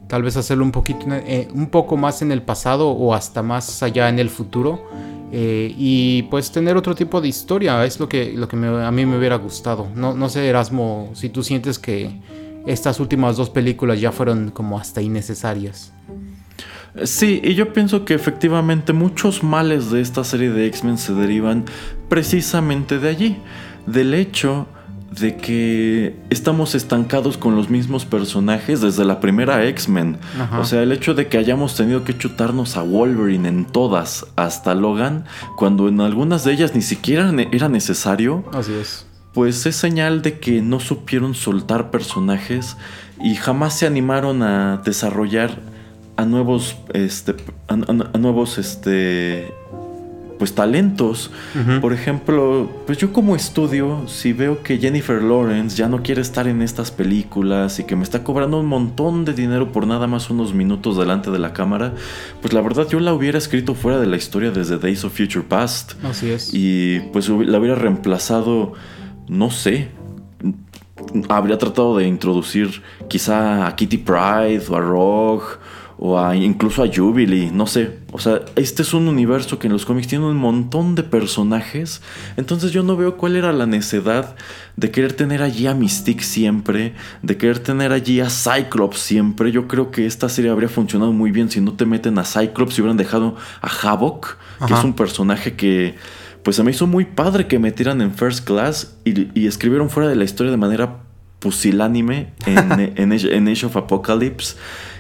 Tal 0.07 0.23
vez 0.23 0.35
hacerlo 0.35 0.65
un, 0.65 0.71
poquito, 0.71 1.05
eh, 1.09 1.47
un 1.53 1.67
poco 1.67 1.95
más 1.95 2.21
en 2.21 2.33
el 2.33 2.41
pasado 2.41 2.89
o 2.89 3.13
hasta 3.13 3.41
más 3.41 3.81
allá 3.81 4.09
en 4.09 4.19
el 4.19 4.29
futuro. 4.29 4.85
Eh, 5.33 5.73
y 5.77 6.23
pues 6.23 6.51
tener 6.51 6.75
otro 6.75 6.93
tipo 6.93 7.21
de 7.21 7.29
historia 7.29 7.85
es 7.85 8.01
lo 8.01 8.09
que, 8.09 8.33
lo 8.33 8.49
que 8.49 8.57
a 8.57 8.91
mí 8.91 9.05
me 9.05 9.17
hubiera 9.17 9.37
gustado. 9.37 9.87
No, 9.95 10.13
no 10.13 10.27
sé, 10.27 10.49
Erasmo, 10.49 11.11
si 11.13 11.29
tú 11.29 11.41
sientes 11.41 11.79
que 11.79 12.19
estas 12.65 12.99
últimas 12.99 13.37
dos 13.37 13.49
películas 13.49 14.01
ya 14.01 14.11
fueron 14.11 14.51
como 14.51 14.77
hasta 14.77 15.01
innecesarias. 15.01 15.93
Sí, 17.03 17.41
y 17.43 17.53
yo 17.55 17.73
pienso 17.73 18.05
que 18.05 18.13
efectivamente 18.13 18.93
muchos 18.93 19.43
males 19.43 19.91
de 19.91 20.01
esta 20.01 20.23
serie 20.23 20.49
de 20.49 20.65
X-Men 20.67 20.97
se 20.97 21.13
derivan 21.13 21.65
precisamente 22.09 22.99
de 22.99 23.09
allí, 23.09 23.37
del 23.85 24.13
hecho 24.13 24.67
de 25.11 25.35
que 25.35 26.15
estamos 26.29 26.73
estancados 26.73 27.37
con 27.37 27.55
los 27.55 27.69
mismos 27.69 28.05
personajes 28.05 28.79
desde 28.79 29.03
la 29.03 29.19
primera 29.19 29.65
X-Men. 29.65 30.17
O 30.57 30.63
sea, 30.63 30.83
el 30.83 30.91
hecho 30.91 31.13
de 31.13 31.27
que 31.27 31.37
hayamos 31.37 31.75
tenido 31.75 32.03
que 32.05 32.17
chutarnos 32.17 32.77
a 32.77 32.81
Wolverine 32.81 33.47
en 33.47 33.65
todas 33.65 34.25
hasta 34.37 34.73
Logan, 34.73 35.25
cuando 35.57 35.89
en 35.89 35.99
algunas 35.99 36.45
de 36.45 36.53
ellas 36.53 36.75
ni 36.75 36.81
siquiera 36.81 37.31
era 37.51 37.67
necesario. 37.67 38.45
Así 38.53 38.73
es. 38.73 39.05
Pues 39.33 39.65
es 39.65 39.75
señal 39.75 40.21
de 40.21 40.39
que 40.39 40.61
no 40.61 40.79
supieron 40.79 41.35
soltar 41.35 41.91
personajes 41.91 42.77
y 43.21 43.35
jamás 43.35 43.77
se 43.77 43.87
animaron 43.87 44.43
a 44.43 44.81
desarrollar 44.83 45.70
a 46.21 46.25
nuevos 46.25 46.77
este 46.93 47.35
a 47.67 47.75
nuevos 48.17 48.57
este 48.57 49.53
pues 50.37 50.55
talentos. 50.55 51.29
Por 51.81 51.93
ejemplo, 51.93 52.67
pues 52.87 52.97
yo 52.97 53.13
como 53.13 53.35
estudio, 53.35 54.07
si 54.07 54.33
veo 54.33 54.63
que 54.63 54.79
Jennifer 54.79 55.21
Lawrence 55.21 55.77
ya 55.77 55.87
no 55.87 56.01
quiere 56.01 56.21
estar 56.21 56.47
en 56.47 56.63
estas 56.63 56.89
películas 56.89 57.77
y 57.77 57.83
que 57.83 57.95
me 57.95 58.01
está 58.01 58.23
cobrando 58.23 58.59
un 58.59 58.65
montón 58.65 59.23
de 59.23 59.33
dinero 59.33 59.71
por 59.71 59.85
nada 59.85 60.07
más 60.07 60.31
unos 60.31 60.55
minutos 60.55 60.97
delante 60.97 61.29
de 61.29 61.37
la 61.37 61.53
cámara, 61.53 61.93
pues 62.41 62.53
la 62.53 62.61
verdad 62.61 62.87
yo 62.89 62.99
la 62.99 63.13
hubiera 63.13 63.37
escrito 63.37 63.75
fuera 63.75 63.99
de 63.99 64.07
la 64.07 64.17
historia 64.17 64.49
desde 64.49 64.79
Days 64.79 65.03
of 65.03 65.15
Future 65.15 65.45
Past. 65.47 65.93
Así 66.03 66.31
es. 66.31 66.51
Y 66.51 67.01
pues 67.13 67.29
la 67.29 67.59
hubiera 67.59 67.75
reemplazado, 67.75 68.73
no 69.27 69.51
sé, 69.51 69.89
habría 71.29 71.59
tratado 71.59 71.97
de 71.97 72.07
introducir 72.07 72.81
quizá 73.07 73.67
a 73.67 73.75
Kitty 73.75 73.97
Pride 73.97 74.63
o 74.69 74.75
a 74.75 74.79
Rogue 74.79 75.45
o 76.03 76.33
incluso 76.33 76.81
a 76.81 76.87
Jubilee, 76.91 77.51
no 77.53 77.67
sé. 77.67 77.99
O 78.11 78.17
sea, 78.17 78.41
este 78.55 78.81
es 78.81 78.91
un 78.95 79.07
universo 79.07 79.59
que 79.59 79.67
en 79.67 79.73
los 79.73 79.85
cómics 79.85 80.07
tiene 80.07 80.25
un 80.25 80.35
montón 80.35 80.95
de 80.95 81.03
personajes. 81.03 82.01
Entonces 82.37 82.71
yo 82.71 82.81
no 82.81 82.97
veo 82.97 83.17
cuál 83.17 83.35
era 83.35 83.53
la 83.53 83.67
necedad 83.67 84.35
de 84.77 84.89
querer 84.89 85.13
tener 85.13 85.43
allí 85.43 85.67
a 85.67 85.75
Mystique 85.75 86.23
siempre, 86.23 86.95
de 87.21 87.37
querer 87.37 87.59
tener 87.59 87.91
allí 87.91 88.19
a 88.19 88.31
Cyclops 88.31 88.97
siempre. 88.97 89.51
Yo 89.51 89.67
creo 89.67 89.91
que 89.91 90.07
esta 90.07 90.27
serie 90.27 90.49
habría 90.49 90.69
funcionado 90.69 91.13
muy 91.13 91.29
bien 91.29 91.51
si 91.51 91.61
no 91.61 91.73
te 91.73 91.85
meten 91.85 92.17
a 92.17 92.23
Cyclops 92.23 92.79
y 92.79 92.81
hubieran 92.81 92.97
dejado 92.97 93.35
a 93.61 93.67
Havoc, 93.67 94.37
que 94.65 94.73
es 94.73 94.83
un 94.83 94.93
personaje 94.93 95.53
que 95.53 95.97
pues 96.41 96.55
se 96.55 96.63
me 96.63 96.71
hizo 96.71 96.87
muy 96.87 97.05
padre 97.05 97.45
que 97.45 97.59
metieran 97.59 98.01
en 98.01 98.15
First 98.15 98.43
Class 98.47 98.97
y, 99.05 99.45
escribieron 99.45 99.91
fuera 99.91 100.09
de 100.09 100.15
la 100.15 100.23
historia 100.23 100.49
de 100.49 100.57
manera 100.57 101.03
pusilánime 101.37 102.33
en, 102.47 102.93
en, 103.13 103.47
Age 103.47 103.67
of 103.67 103.77
Apocalypse. 103.77 104.55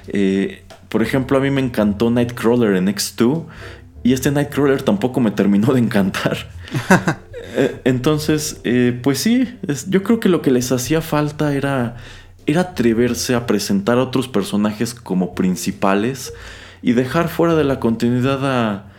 Eh, 0.07 0.63
por 0.91 1.01
ejemplo, 1.01 1.37
a 1.37 1.39
mí 1.39 1.49
me 1.49 1.61
encantó 1.61 2.11
Nightcrawler 2.11 2.75
en 2.75 2.89
X2 2.89 3.45
y 4.03 4.11
este 4.11 4.29
Nightcrawler 4.29 4.81
tampoco 4.83 5.21
me 5.21 5.31
terminó 5.31 5.73
de 5.73 5.79
encantar. 5.79 6.37
Eh, 7.53 7.81
entonces, 7.83 8.61
eh, 8.63 8.97
pues 9.03 9.19
sí, 9.19 9.57
yo 9.89 10.03
creo 10.03 10.21
que 10.21 10.29
lo 10.29 10.41
que 10.41 10.51
les 10.51 10.71
hacía 10.71 11.01
falta 11.01 11.53
era, 11.53 11.97
era 12.45 12.61
atreverse 12.61 13.35
a 13.35 13.45
presentar 13.45 13.97
a 13.97 14.03
otros 14.03 14.29
personajes 14.29 14.93
como 14.93 15.35
principales 15.35 16.33
y 16.81 16.93
dejar 16.93 17.27
fuera 17.27 17.55
de 17.55 17.65
la 17.65 17.81
continuidad 17.81 18.45
a 18.45 18.91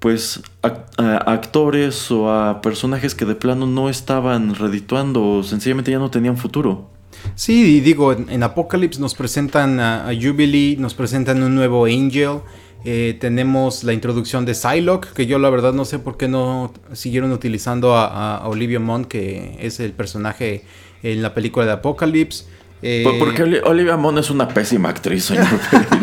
pues 0.00 0.42
a, 0.62 1.16
actores 1.30 2.10
o 2.10 2.32
a 2.32 2.62
personajes 2.62 3.14
que 3.14 3.26
de 3.26 3.36
plano 3.36 3.66
no 3.66 3.88
estaban 3.88 4.56
redituando 4.56 5.24
o 5.24 5.42
sencillamente 5.44 5.92
ya 5.92 6.00
no 6.00 6.10
tenían 6.10 6.36
futuro. 6.36 6.90
Sí, 7.34 7.76
y 7.76 7.80
digo, 7.80 8.12
en, 8.12 8.42
Apocalypse 8.42 9.00
nos 9.00 9.14
presentan 9.14 9.80
a, 9.80 10.10
Jubilee, 10.20 10.76
nos 10.78 10.94
presentan 10.94 11.42
un 11.42 11.54
nuevo 11.54 11.86
Angel. 11.86 12.40
Eh, 12.84 13.16
tenemos 13.20 13.84
la 13.84 13.92
introducción 13.92 14.46
de 14.46 14.54
Psylocke, 14.54 15.12
que 15.12 15.26
yo 15.26 15.38
la 15.38 15.50
verdad 15.50 15.72
no 15.74 15.84
sé 15.84 15.98
por 15.98 16.16
qué 16.16 16.28
no 16.28 16.72
siguieron 16.92 17.32
utilizando 17.32 17.94
a, 17.94 18.46
Olivia 18.48 18.80
Munn, 18.80 19.04
que 19.04 19.56
es 19.60 19.80
el 19.80 19.92
personaje 19.92 20.64
en 21.02 21.22
la 21.22 21.34
película 21.34 21.66
de 21.66 21.72
Apocalypse. 21.72 22.44
Eh, 22.82 23.04
porque 23.18 23.60
Olivia 23.64 23.98
Munn 23.98 24.16
es 24.18 24.30
una 24.30 24.48
pésima 24.48 24.88
actriz, 24.88 25.24
señor. 25.24 25.46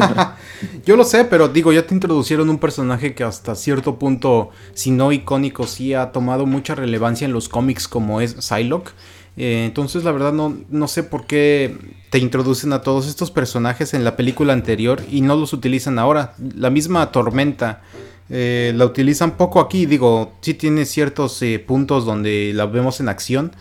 yo 0.86 0.95
lo 0.95 1.03
sé, 1.03 1.25
pero 1.25 1.47
digo, 1.47 1.73
ya 1.73 1.88
te 1.88 1.95
introducieron 1.95 2.49
un 2.49 2.60
personaje 2.60 3.15
que 3.15 3.23
hasta 3.23 3.56
cierto 3.56 3.97
punto, 3.97 4.51
si 4.73 4.91
no 4.91 5.12
icónico, 5.12 5.65
sí 5.65 5.95
ha 5.95 6.12
tomado 6.12 6.45
mucha 6.45 6.75
relevancia 6.75 7.25
en 7.25 7.34
los 7.34 7.49
cómics 7.49 7.88
como 7.88 8.21
es 8.21 8.36
Psylocke. 8.39 8.91
Eh, 9.38 9.65
entonces 9.65 10.04
la 10.04 10.12
verdad 10.12 10.34
no, 10.34 10.58
no 10.69 10.88
sé 10.88 11.04
por 11.04 11.28
qué 11.28 11.78
te 12.10 12.17
introducen 12.17 12.73
a 12.73 12.82
todos 12.82 13.08
estos 13.08 13.30
personajes 13.30 13.93
en 13.93 14.04
la 14.04 14.15
película 14.15 14.54
anterior 14.54 15.04
y 15.12 15.21
no 15.21 15.36
los 15.36 15.54
utilizan 15.54 16.00
ahora. 16.00 16.34
La 16.56 16.71
misma 16.71 17.12
tormenta 17.12 17.84
eh, 18.30 18.73
la 18.76 18.86
utilizan 18.86 19.38
poco 19.38 19.60
aquí, 19.60 19.86
digo, 19.86 20.34
sí 20.41 20.54
tiene 20.56 20.86
ciertos 20.86 21.41
eh, 21.43 21.60
puntos 21.60 22.06
donde 22.06 22.52
la 22.54 22.65
vemos 22.65 23.00
en 23.00 23.10
acción, 23.10 23.52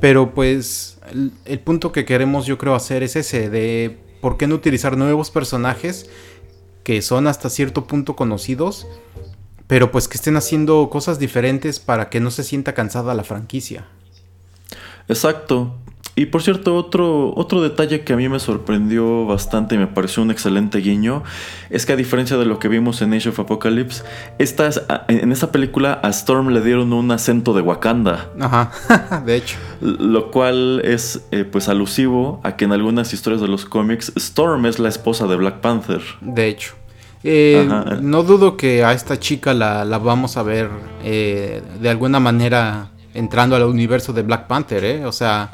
pero 0.00 0.34
pues 0.34 0.98
el, 1.10 1.32
el, 1.46 1.58
punto 1.60 1.92
que 1.92 2.04
queremos 2.04 2.46
yo 2.46 2.58
creo 2.58 2.74
hacer 2.74 3.02
es 3.02 3.16
ese, 3.16 3.48
de 3.48 3.98
por 4.20 4.36
qué 4.36 4.46
no 4.46 4.54
utilizar 4.54 4.96
nuevos 4.96 5.30
personajes 5.30 6.08
que 6.84 7.00
son 7.02 7.26
hasta 7.26 7.48
cierto 7.50 7.86
punto 7.86 8.16
conocidos, 8.16 8.86
pero 9.66 9.90
pues 9.90 10.08
que 10.08 10.18
estén 10.18 10.36
haciendo 10.36 10.90
cosas 10.90 11.18
diferentes 11.18 11.80
para 11.80 12.10
que 12.10 12.20
no 12.20 12.30
se 12.30 12.44
sienta 12.44 12.74
cansada 12.74 13.14
la 13.14 13.24
franquicia. 13.24 13.86
Exacto. 15.08 15.74
Y 16.14 16.26
por 16.26 16.42
cierto, 16.42 16.76
otro, 16.76 17.32
otro 17.36 17.62
detalle 17.62 18.02
que 18.02 18.12
a 18.12 18.16
mí 18.16 18.28
me 18.28 18.38
sorprendió 18.38 19.24
bastante 19.24 19.76
y 19.76 19.78
me 19.78 19.86
pareció 19.86 20.22
un 20.22 20.30
excelente 20.30 20.78
guiño 20.78 21.22
es 21.70 21.86
que 21.86 21.94
a 21.94 21.96
diferencia 21.96 22.36
de 22.36 22.44
lo 22.44 22.58
que 22.58 22.68
vimos 22.68 23.00
en 23.00 23.14
Age 23.14 23.30
of 23.30 23.40
Apocalypse, 23.40 24.04
esta 24.38 24.68
en 25.08 25.32
esta 25.32 25.50
película 25.50 26.00
a 26.02 26.10
Storm 26.10 26.48
le 26.48 26.60
dieron 26.60 26.92
un 26.92 27.10
acento 27.12 27.54
de 27.54 27.62
Wakanda. 27.62 28.30
Ajá, 28.38 29.22
de 29.26 29.36
hecho. 29.36 29.56
Lo 29.80 30.30
cual 30.30 30.82
es 30.84 31.22
eh, 31.30 31.44
pues 31.44 31.70
alusivo 31.70 32.40
a 32.42 32.56
que 32.56 32.66
en 32.66 32.72
algunas 32.72 33.14
historias 33.14 33.40
de 33.40 33.48
los 33.48 33.64
cómics 33.64 34.12
Storm 34.14 34.66
es 34.66 34.78
la 34.78 34.90
esposa 34.90 35.26
de 35.26 35.36
Black 35.36 35.60
Panther. 35.60 36.02
De 36.20 36.46
hecho. 36.46 36.74
Eh, 37.24 37.66
no 38.02 38.22
dudo 38.22 38.56
que 38.56 38.84
a 38.84 38.92
esta 38.92 39.18
chica 39.18 39.54
la, 39.54 39.84
vamos 39.98 40.36
a 40.36 40.42
ver 40.42 40.68
eh, 41.04 41.62
de 41.80 41.88
alguna 41.88 42.18
manera 42.20 42.90
entrando 43.14 43.56
al 43.56 43.64
universo 43.64 44.12
de 44.12 44.22
Black 44.22 44.46
Panther, 44.46 44.84
¿eh? 44.84 45.04
O 45.06 45.12
sea, 45.12 45.50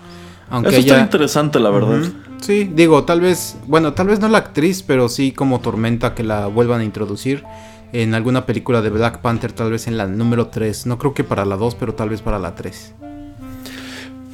aunque 0.50 0.70
Eso 0.70 0.80
está 0.80 1.00
interesante, 1.00 1.60
la 1.60 1.70
verdad. 1.70 2.02
Sí, 2.40 2.70
digo, 2.72 3.04
tal 3.04 3.20
vez, 3.20 3.56
bueno, 3.66 3.94
tal 3.94 4.06
vez 4.06 4.20
no 4.20 4.28
la 4.28 4.38
actriz, 4.38 4.82
pero 4.82 5.08
sí 5.08 5.32
como 5.32 5.60
Tormenta 5.60 6.14
que 6.14 6.22
la 6.22 6.46
vuelvan 6.46 6.80
a 6.80 6.84
introducir 6.84 7.44
en 7.92 8.14
alguna 8.14 8.46
película 8.46 8.82
de 8.82 8.90
Black 8.90 9.20
Panther, 9.20 9.52
tal 9.52 9.70
vez 9.70 9.86
en 9.86 9.96
la 9.96 10.06
número 10.06 10.48
3. 10.48 10.86
No 10.86 10.98
creo 10.98 11.14
que 11.14 11.24
para 11.24 11.44
la 11.44 11.56
2, 11.56 11.74
pero 11.74 11.94
tal 11.94 12.10
vez 12.10 12.22
para 12.22 12.38
la 12.38 12.54
3. 12.54 12.94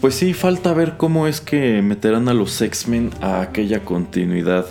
Pues 0.01 0.17
sí, 0.17 0.35
falta 0.35 0.75
ver 0.75 0.99
cómo 0.99 1.27
es 1.27 1.41
que 1.41 1.81
meterán 1.81 2.29
a 2.29 2.35
los 2.35 2.61
X-Men 2.61 3.11
a 3.23 3.41
aquella 3.41 3.85
continuidad. 3.85 4.67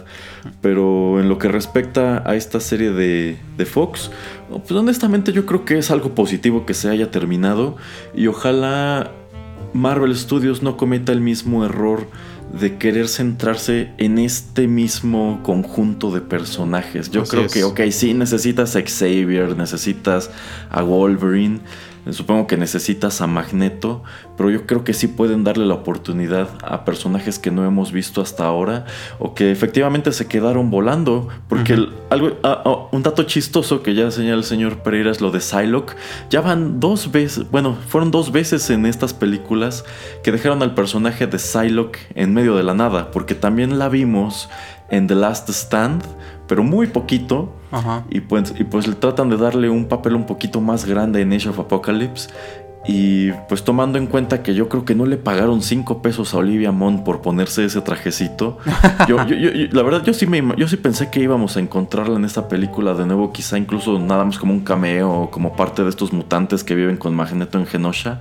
Pero 0.61 1.19
en 1.19 1.27
lo 1.27 1.39
que 1.39 1.47
respecta 1.47 2.21
a 2.29 2.35
esta 2.35 2.59
serie 2.59 2.91
de, 2.91 3.39
de 3.57 3.65
Fox, 3.65 4.11
pues 4.59 4.71
honestamente 4.71 5.31
yo 5.33 5.45
creo 5.45 5.65
que 5.65 5.77
es 5.77 5.91
algo 5.91 6.15
positivo 6.15 6.65
que 6.65 6.73
se 6.73 6.89
haya 6.89 7.11
terminado. 7.11 7.75
Y 8.15 8.27
ojalá 8.27 9.11
Marvel 9.73 10.15
Studios 10.15 10.61
no 10.61 10.77
cometa 10.77 11.11
el 11.11 11.21
mismo 11.21 11.65
error 11.65 12.07
de 12.59 12.77
querer 12.77 13.07
centrarse 13.07 13.89
en 13.97 14.19
este 14.19 14.67
mismo 14.67 15.39
conjunto 15.41 16.11
de 16.11 16.21
personajes. 16.21 17.09
Yo 17.09 17.23
creo 17.23 17.47
que, 17.47 17.63
ok, 17.63 17.81
sí, 17.89 18.13
necesitas 18.13 18.75
a 18.75 18.81
Xavier, 18.81 19.57
necesitas 19.57 20.29
a 20.69 20.83
Wolverine, 20.83 21.61
Supongo 22.11 22.47
que 22.47 22.57
necesitas 22.57 23.21
a 23.21 23.27
Magneto, 23.27 24.03
pero 24.35 24.49
yo 24.49 24.65
creo 24.65 24.83
que 24.83 24.93
sí 24.93 25.07
pueden 25.07 25.45
darle 25.45 25.65
la 25.65 25.75
oportunidad 25.75 26.49
a 26.61 26.83
personajes 26.83 27.39
que 27.39 27.49
no 27.49 27.65
hemos 27.65 27.93
visto 27.93 28.21
hasta 28.21 28.45
ahora 28.45 28.85
o 29.19 29.33
que 29.33 29.51
efectivamente 29.51 30.11
se 30.11 30.27
quedaron 30.27 30.69
volando. 30.69 31.29
Porque 31.47 31.73
algo, 32.09 32.37
ah, 32.43 32.61
ah, 32.65 32.87
un 32.91 33.03
dato 33.03 33.23
chistoso 33.23 33.83
que 33.83 33.95
ya 33.95 34.11
señala 34.11 34.37
el 34.37 34.43
señor 34.43 34.79
Pereira 34.83 35.11
es 35.11 35.21
lo 35.21 35.31
de 35.31 35.39
Psylocke. 35.39 35.95
Ya 36.29 36.41
van 36.41 36.81
dos 36.81 37.11
veces, 37.11 37.49
bueno, 37.49 37.77
fueron 37.87 38.11
dos 38.11 38.33
veces 38.33 38.69
en 38.69 38.85
estas 38.85 39.13
películas 39.13 39.85
que 40.23 40.33
dejaron 40.33 40.61
al 40.61 40.75
personaje 40.75 41.25
de 41.27 41.39
Psylocke 41.39 41.99
en 42.15 42.33
medio 42.33 42.57
de 42.57 42.63
la 42.63 42.73
nada, 42.73 43.11
porque 43.11 43.33
también 43.33 43.79
la 43.79 43.87
vimos 43.87 44.49
en 44.89 45.07
The 45.07 45.15
Last 45.15 45.49
Stand 45.49 46.03
pero 46.47 46.63
muy 46.63 46.87
poquito. 46.87 47.53
Y, 48.11 48.21
pues, 48.21 48.53
y 48.59 48.65
pues 48.65 48.85
tratan 48.99 49.29
de 49.29 49.37
darle 49.37 49.67
un 49.67 49.85
papel 49.85 50.13
un 50.13 50.27
poquito 50.27 50.61
más 50.61 50.85
grande 50.85 51.21
en 51.21 51.33
Age 51.33 51.49
of 51.49 51.59
Apocalypse. 51.59 52.29
Y 52.85 53.31
pues 53.47 53.63
tomando 53.63 53.97
en 53.97 54.07
cuenta 54.07 54.43
que 54.43 54.53
yo 54.53 54.67
creo 54.67 54.83
que 54.83 54.93
no 54.93 55.05
le 55.05 55.15
pagaron 55.15 55.61
5 55.61 56.01
pesos 56.01 56.33
a 56.33 56.37
Olivia 56.37 56.73
Munn 56.73 57.05
por 57.05 57.21
ponerse 57.21 57.63
ese 57.63 57.81
trajecito. 57.81 58.57
Yo, 59.07 59.17
la 59.17 59.83
verdad, 59.83 60.03
yo 60.05 60.13
sí, 60.13 60.27
me, 60.27 60.43
yo 60.57 60.67
sí 60.67 60.77
pensé 60.77 61.09
que 61.09 61.21
íbamos 61.21 61.55
a 61.55 61.61
encontrarla 61.61 62.17
en 62.17 62.25
esta 62.25 62.47
película 62.47 62.93
de 62.93 63.05
nuevo, 63.05 63.31
quizá 63.31 63.57
incluso 63.57 63.99
nada 63.99 64.25
más 64.25 64.37
como 64.37 64.53
un 64.53 64.61
cameo, 64.61 65.29
como 65.31 65.55
parte 65.55 65.83
de 65.83 65.89
estos 65.89 66.11
mutantes 66.11 66.63
que 66.63 66.75
viven 66.75 66.97
con 66.97 67.15
Magneto 67.15 67.57
en 67.57 67.65
Genosha. 67.65 68.19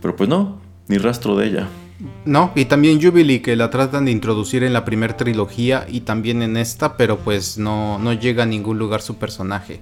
Pero 0.00 0.14
pues 0.14 0.28
no, 0.28 0.58
ni 0.88 0.98
rastro 0.98 1.36
de 1.36 1.46
ella. 1.46 1.68
No, 2.24 2.52
y 2.54 2.64
también 2.64 3.00
Jubilee 3.00 3.40
que 3.40 3.54
la 3.54 3.70
tratan 3.70 4.06
de 4.06 4.10
introducir 4.10 4.64
en 4.64 4.72
la 4.72 4.84
primera 4.84 5.16
trilogía 5.16 5.86
y 5.88 6.00
también 6.00 6.42
en 6.42 6.56
esta, 6.56 6.96
pero 6.96 7.18
pues 7.18 7.56
no, 7.56 7.98
no 7.98 8.12
llega 8.12 8.42
a 8.42 8.46
ningún 8.46 8.78
lugar 8.78 9.00
su 9.00 9.16
personaje. 9.16 9.80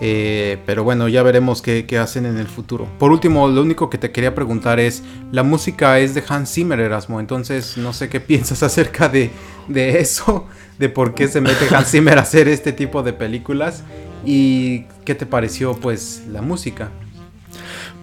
Eh, 0.00 0.58
pero 0.66 0.82
bueno, 0.82 1.06
ya 1.08 1.22
veremos 1.22 1.62
qué, 1.62 1.86
hacen 1.98 2.26
en 2.26 2.38
el 2.38 2.48
futuro. 2.48 2.88
Por 2.98 3.12
último, 3.12 3.46
lo 3.48 3.62
único 3.62 3.90
que 3.90 3.98
te 3.98 4.10
quería 4.10 4.34
preguntar 4.34 4.80
es, 4.80 5.02
la 5.30 5.42
música 5.42 5.98
es 6.00 6.14
de 6.14 6.24
Hans 6.26 6.52
Zimmer, 6.52 6.80
Erasmo, 6.80 7.20
entonces 7.20 7.76
no 7.76 7.92
sé 7.92 8.08
qué 8.08 8.18
piensas 8.20 8.62
acerca 8.62 9.08
de, 9.08 9.30
de 9.68 10.00
eso, 10.00 10.46
de 10.78 10.88
por 10.88 11.14
qué 11.14 11.28
se 11.28 11.40
mete 11.40 11.72
Hans 11.72 11.90
Zimmer 11.90 12.18
a 12.18 12.22
hacer 12.22 12.48
este 12.48 12.72
tipo 12.72 13.02
de 13.02 13.12
películas 13.12 13.84
y 14.24 14.86
qué 15.04 15.14
te 15.14 15.26
pareció 15.26 15.74
pues 15.74 16.22
la 16.28 16.42
música. 16.42 16.90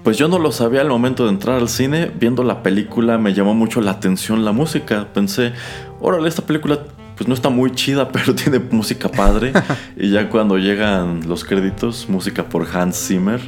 Pues 0.04 0.18
yo 0.18 0.28
no 0.28 0.40
lo 0.40 0.52
sabía 0.52 0.82
al 0.82 0.88
momento 0.88 1.26
de 1.26 1.32
entrar 1.32 1.58
al 1.58 1.70
cine, 1.70 2.12
viendo 2.20 2.44
la 2.44 2.64
película 2.64 3.18
me 3.18 3.34
llamó 3.34 3.54
mucho 3.54 3.82
la 3.82 3.92
atención 3.92 4.46
la 4.46 4.52
música, 4.54 5.08
pensé, 5.14 5.54
órale, 6.00 6.30
esta 6.30 6.42
película 6.44 6.80
pues 7.20 7.28
no 7.28 7.34
está 7.34 7.50
muy 7.50 7.72
chida, 7.72 8.08
pero 8.14 8.34
tiene 8.34 8.60
música 8.60 9.10
padre. 9.10 9.52
y 9.98 10.10
ya 10.10 10.30
cuando 10.30 10.58
llegan 10.58 11.28
los 11.28 11.44
créditos, 11.44 12.08
música 12.08 12.48
por 12.48 12.66
Hans 12.74 13.08
Zimmer. 13.08 13.42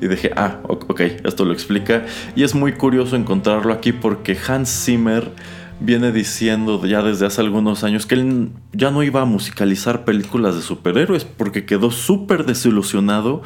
Y 0.00 0.06
dije, 0.06 0.30
ah, 0.36 0.60
ok, 0.68 1.00
esto 1.24 1.44
lo 1.44 1.52
explica. 1.52 2.04
Y 2.36 2.44
es 2.44 2.54
muy 2.54 2.74
curioso 2.74 3.16
encontrarlo 3.16 3.72
aquí 3.72 3.92
porque 3.92 4.38
Hans 4.46 4.84
Zimmer 4.84 5.32
viene 5.80 6.12
diciendo 6.12 6.84
ya 6.86 7.02
desde 7.02 7.26
hace 7.26 7.40
algunos 7.40 7.82
años 7.82 8.06
que 8.06 8.14
él 8.14 8.50
ya 8.72 8.90
no 8.90 9.02
iba 9.02 9.22
a 9.22 9.24
musicalizar 9.24 10.04
películas 10.04 10.54
de 10.54 10.62
superhéroes 10.62 11.24
porque 11.24 11.66
quedó 11.66 11.90
súper 11.90 12.46
desilusionado 12.46 13.42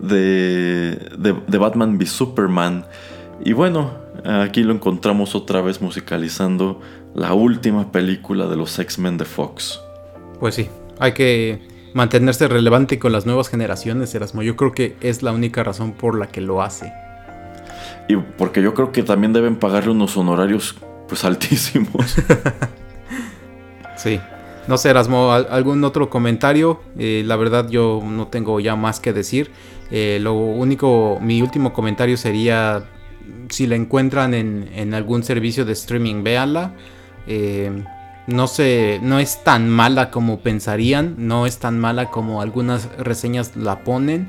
de, 0.00 1.10
de, 1.18 1.34
de 1.46 1.58
Batman 1.58 1.96
v 1.96 2.06
Superman. 2.06 2.86
Y 3.44 3.52
bueno, 3.52 3.92
aquí 4.24 4.62
lo 4.62 4.72
encontramos 4.72 5.34
otra 5.34 5.60
vez 5.60 5.80
musicalizando 5.80 6.80
la 7.14 7.32
última 7.34 7.92
película 7.92 8.46
de 8.46 8.56
los 8.56 8.78
X-Men 8.78 9.18
de 9.18 9.24
Fox. 9.24 9.80
Pues 10.38 10.54
sí, 10.54 10.68
hay 10.98 11.12
que 11.12 11.60
mantenerse 11.94 12.46
relevante 12.46 12.98
con 12.98 13.12
las 13.12 13.24
nuevas 13.24 13.48
generaciones, 13.48 14.14
Erasmo. 14.14 14.42
Yo 14.42 14.54
creo 14.56 14.72
que 14.72 14.96
es 15.00 15.22
la 15.22 15.32
única 15.32 15.64
razón 15.64 15.92
por 15.92 16.18
la 16.18 16.28
que 16.28 16.42
lo 16.42 16.62
hace. 16.62 16.92
Y 18.08 18.16
porque 18.16 18.62
yo 18.62 18.74
creo 18.74 18.92
que 18.92 19.02
también 19.02 19.32
deben 19.32 19.56
pagarle 19.56 19.92
unos 19.92 20.16
honorarios 20.16 20.76
pues 21.08 21.24
altísimos. 21.24 22.16
sí. 23.96 24.20
No 24.68 24.76
sé, 24.78 24.90
Erasmo, 24.90 25.32
¿algún 25.32 25.84
otro 25.84 26.10
comentario? 26.10 26.80
Eh, 26.98 27.22
la 27.24 27.36
verdad 27.36 27.68
yo 27.70 28.02
no 28.04 28.26
tengo 28.26 28.58
ya 28.58 28.74
más 28.74 28.98
que 28.98 29.12
decir. 29.12 29.52
Eh, 29.90 30.18
lo 30.20 30.34
único, 30.34 31.18
mi 31.20 31.42
último 31.42 31.72
comentario 31.72 32.16
sería, 32.16 32.84
si 33.48 33.66
la 33.66 33.76
encuentran 33.76 34.34
en, 34.34 34.94
algún 34.94 35.22
servicio 35.22 35.64
de 35.64 35.72
streaming, 35.72 36.22
véanla. 36.22 36.72
Eh, 37.26 37.84
no, 38.26 38.46
se, 38.48 38.98
no 39.02 39.18
es 39.18 39.44
tan 39.44 39.68
mala 39.68 40.10
como 40.10 40.40
pensarían, 40.40 41.14
no 41.18 41.46
es 41.46 41.58
tan 41.58 41.78
mala 41.78 42.10
como 42.10 42.42
algunas 42.42 42.88
reseñas 42.98 43.56
la 43.56 43.84
ponen. 43.84 44.28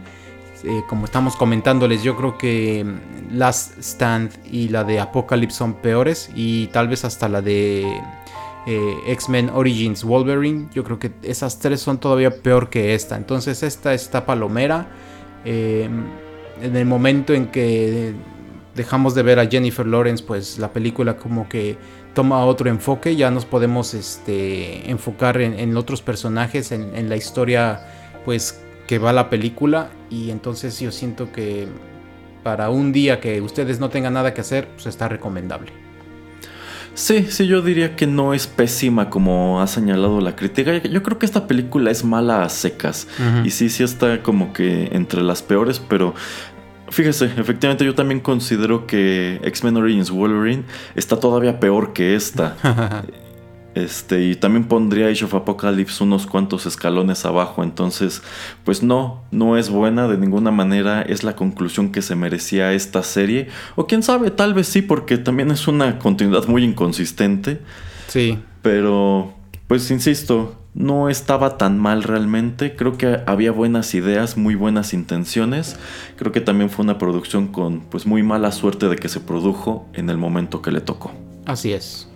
Eh, 0.64 0.82
como 0.90 1.06
estamos 1.06 1.36
comentándoles, 1.36 2.04
yo 2.04 2.16
creo 2.16 2.38
que 2.38 2.86
Last 3.32 3.78
Stand 3.80 4.32
y 4.52 4.70
la 4.70 4.84
de 4.84 5.00
Apocalypse 5.00 5.58
son 5.58 5.76
peores 5.76 6.32
y 6.36 6.68
tal 6.68 6.88
vez 6.88 7.06
hasta 7.06 7.30
la 7.30 7.42
de 7.42 7.86
X-Men 9.08 9.50
Origins 9.54 10.04
Wolverine, 10.04 10.68
yo 10.74 10.84
creo 10.84 11.00
que 11.00 11.14
esas 11.24 11.60
tres 11.60 11.80
son 11.80 12.00
todavía 12.00 12.42
peor 12.42 12.70
que 12.70 12.96
esta. 12.96 13.16
Entonces 13.16 13.64
esta 13.64 13.94
está 13.94 14.26
palomera. 14.26 14.88
En 15.48 16.76
el 16.76 16.86
momento 16.86 17.34
en 17.34 17.48
que 17.48 18.14
dejamos 18.76 19.16
de 19.16 19.24
ver 19.24 19.40
a 19.40 19.48
Jennifer 19.48 19.86
Lawrence, 19.86 20.24
pues 20.24 20.60
la 20.60 20.72
película 20.72 21.18
como 21.18 21.50
que 21.50 21.78
toma 22.14 22.46
otro 22.46 22.70
enfoque, 22.70 23.16
ya 23.16 23.30
nos 23.30 23.46
podemos 23.46 23.94
este, 23.94 24.90
enfocar 24.90 25.42
en, 25.42 25.76
otros 25.76 26.02
personajes, 26.02 26.72
en, 26.72 27.10
la 27.10 27.16
historia 27.16 27.82
pues 28.24 28.64
que 28.88 29.00
va 29.00 29.12
la 29.14 29.30
película 29.30 29.90
y 30.10 30.32
entonces 30.32 30.80
yo 30.80 30.92
siento 30.92 31.32
que 31.32 31.68
para 32.44 32.70
un 32.70 32.94
día 32.94 33.20
que 33.20 33.42
ustedes 33.42 33.80
no 33.80 33.90
tengan 33.90 34.14
nada 34.14 34.34
que 34.34 34.42
hacer, 34.42 34.68
pues 34.70 34.86
está 34.86 35.10
recomendable. 35.10 35.87
Sí, 36.98 37.28
sí, 37.30 37.46
yo 37.46 37.62
diría 37.62 37.96
que 37.96 38.08
no 38.08 38.34
es 38.34 38.48
pésima 38.48 39.12
como 39.12 39.62
ha 39.62 39.68
señalado 39.68 40.20
la 40.20 40.36
crítica. 40.36 40.78
Yo 40.78 41.04
creo 41.04 41.20
que 41.20 41.28
esta 41.28 41.46
película 41.46 41.92
es 41.92 42.04
mala 42.04 42.44
a 42.44 42.50
secas. 42.50 43.08
Y 43.44 43.52
sí, 43.52 43.70
sí 43.70 43.84
está 43.84 44.24
como 44.24 44.52
que 44.52 44.90
entre 44.92 45.22
las 45.22 45.44
peores, 45.44 45.80
pero 45.80 46.16
Fíjese, 46.90 47.26
efectivamente 47.26 47.84
yo 47.84 47.94
también 47.94 48.22
considero 48.22 48.88
que 48.88 49.42
X-Men 49.44 49.76
Origins 49.76 50.10
Wolverine 50.10 50.64
está 50.96 51.20
todavía 51.20 51.60
peor 51.60 51.92
que 51.94 52.16
esta. 52.16 52.56
este, 53.78 54.24
y 54.24 54.36
también 54.36 54.66
pondría 54.66 55.08
Age 55.08 55.26
of 55.26 55.36
Apocalypse 55.36 56.04
unos 56.04 56.26
cuantos 56.26 56.66
escalones 56.66 57.26
abajo. 57.26 57.64
Entonces, 57.64 58.24
pues 58.64 58.82
no, 58.82 59.24
no 59.30 59.56
es 59.56 59.70
buena 59.70 60.08
de 60.08 60.18
ninguna 60.18 60.50
manera. 60.50 61.04
Es 61.04 61.24
la 61.24 61.36
conclusión 61.36 61.92
que 61.92 62.02
se 62.02 62.16
merecía 62.16 62.74
esta 62.74 63.04
serie. 63.04 63.50
O 63.76 63.86
quién 63.86 64.02
sabe, 64.02 64.32
tal 64.32 64.56
vez 64.56 64.68
sí, 64.68 64.82
porque 64.82 65.18
también 65.18 65.52
es 65.52 65.68
una 65.68 66.00
continuidad 66.00 66.48
muy 66.48 66.64
inconsistente. 66.64 67.60
Sí. 68.08 68.40
Pero, 68.64 69.34
pues 69.68 69.92
insisto, 69.92 70.56
no 70.74 71.08
estaba 71.08 71.58
tan 71.58 71.78
mal 71.78 72.02
realmente. 72.02 72.76
Creo 72.76 72.98
que 72.98 73.20
había 73.28 73.52
buenas 73.52 73.94
ideas, 73.94 74.38
muy 74.38 74.56
buenas 74.56 74.94
intenciones. 74.94 75.78
Creo 76.16 76.32
que 76.32 76.42
también 76.42 76.72
fue 76.72 76.84
una 76.84 76.98
producción 76.98 77.48
con 77.48 77.82
pues 77.82 78.08
muy 78.08 78.24
mala 78.24 78.52
suerte 78.52 78.90
de 78.90 78.96
que 78.96 79.08
se 79.08 79.20
produjo 79.20 79.88
en 79.94 80.10
el 80.10 80.18
momento 80.18 80.64
que 80.64 80.72
le 80.72 80.82
tocó. 80.82 81.12
Así 81.46 81.74
es. 81.74 82.08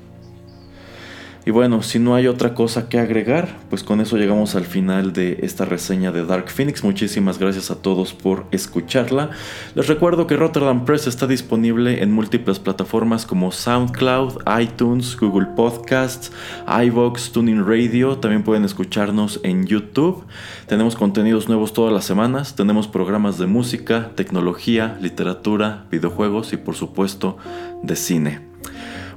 Y 1.44 1.50
bueno, 1.50 1.82
si 1.82 1.98
no 1.98 2.14
hay 2.14 2.28
otra 2.28 2.54
cosa 2.54 2.88
que 2.88 3.00
agregar, 3.00 3.58
pues 3.72 3.84
con 3.84 4.00
eso 4.00 4.16
llegamos 4.18 4.54
al 4.56 4.66
final 4.66 5.12
de 5.12 5.40
esta 5.42 5.66
reseña 5.66 6.12
de 6.12 6.24
Dark 6.24 6.50
Phoenix. 6.50 6.84
Muchísimas 6.84 7.40
gracias 7.40 7.72
a 7.72 7.82
todos 7.82 8.14
por 8.14 8.46
escucharla. 8.52 9.32
Les 9.74 9.88
recuerdo 9.88 10.28
que 10.28 10.38
Rotterdam 10.38 10.86
Press 10.86 11.08
está 11.08 11.26
disponible 11.26 12.04
en 12.04 12.12
múltiples 12.12 12.60
plataformas 12.60 13.26
como 13.26 13.52
SoundCloud, 13.52 14.44
iTunes, 14.62 15.18
Google 15.18 15.48
Podcasts, 15.56 16.32
iVoox, 16.68 17.32
Tuning 17.32 17.66
Radio. 17.66 18.20
También 18.20 18.44
pueden 18.44 18.64
escucharnos 18.64 19.40
en 19.42 19.66
YouTube. 19.66 20.24
Tenemos 20.68 20.96
contenidos 20.96 21.48
nuevos 21.48 21.74
todas 21.74 21.92
las 21.92 22.06
semanas. 22.06 22.56
Tenemos 22.56 22.88
programas 22.88 23.40
de 23.40 23.48
música, 23.48 24.12
tecnología, 24.14 24.96
literatura, 25.02 25.86
videojuegos 25.90 26.54
y 26.54 26.58
por 26.58 26.76
supuesto 26.76 27.38
de 27.82 27.96
cine. 27.96 28.51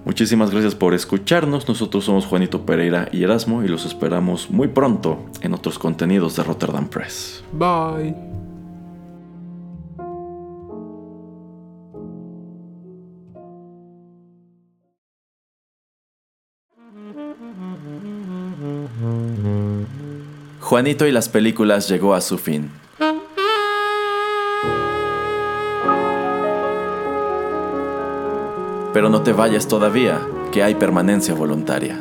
Muchísimas 0.04 0.50
gracias 0.50 0.74
por 0.74 0.92
escucharnos. 0.94 1.66
Nosotros 1.66 2.04
somos 2.04 2.26
Juanito 2.26 2.66
Pereira 2.66 3.08
y 3.10 3.24
Erasmo 3.24 3.64
y 3.64 3.68
los 3.68 3.86
esperamos 3.86 4.50
muy 4.50 4.68
pronto 4.68 5.24
en 5.40 5.54
otros 5.54 5.78
contenidos 5.78 6.36
de 6.36 6.42
Rotterdam 6.44 6.88
Press. 6.88 7.42
Bye. 7.52 8.14
Juanito 20.60 21.06
y 21.06 21.12
las 21.12 21.28
películas 21.28 21.88
llegó 21.88 22.14
a 22.14 22.20
su 22.20 22.36
fin. 22.36 22.70
Pero 28.94 29.08
no 29.08 29.24
te 29.24 29.32
vayas 29.32 29.66
todavía, 29.66 30.20
que 30.52 30.62
hay 30.62 30.76
permanencia 30.76 31.34
voluntaria. 31.34 31.98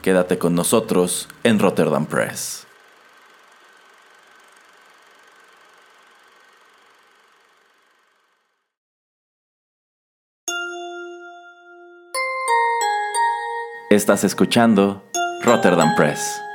Quédate 0.00 0.38
con 0.38 0.54
nosotros 0.54 1.28
en 1.42 1.58
Rotterdam 1.58 2.06
Press. 2.06 2.68
Estás 13.90 14.22
escuchando 14.22 15.02
Rotterdam 15.42 15.96
Press. 15.96 16.47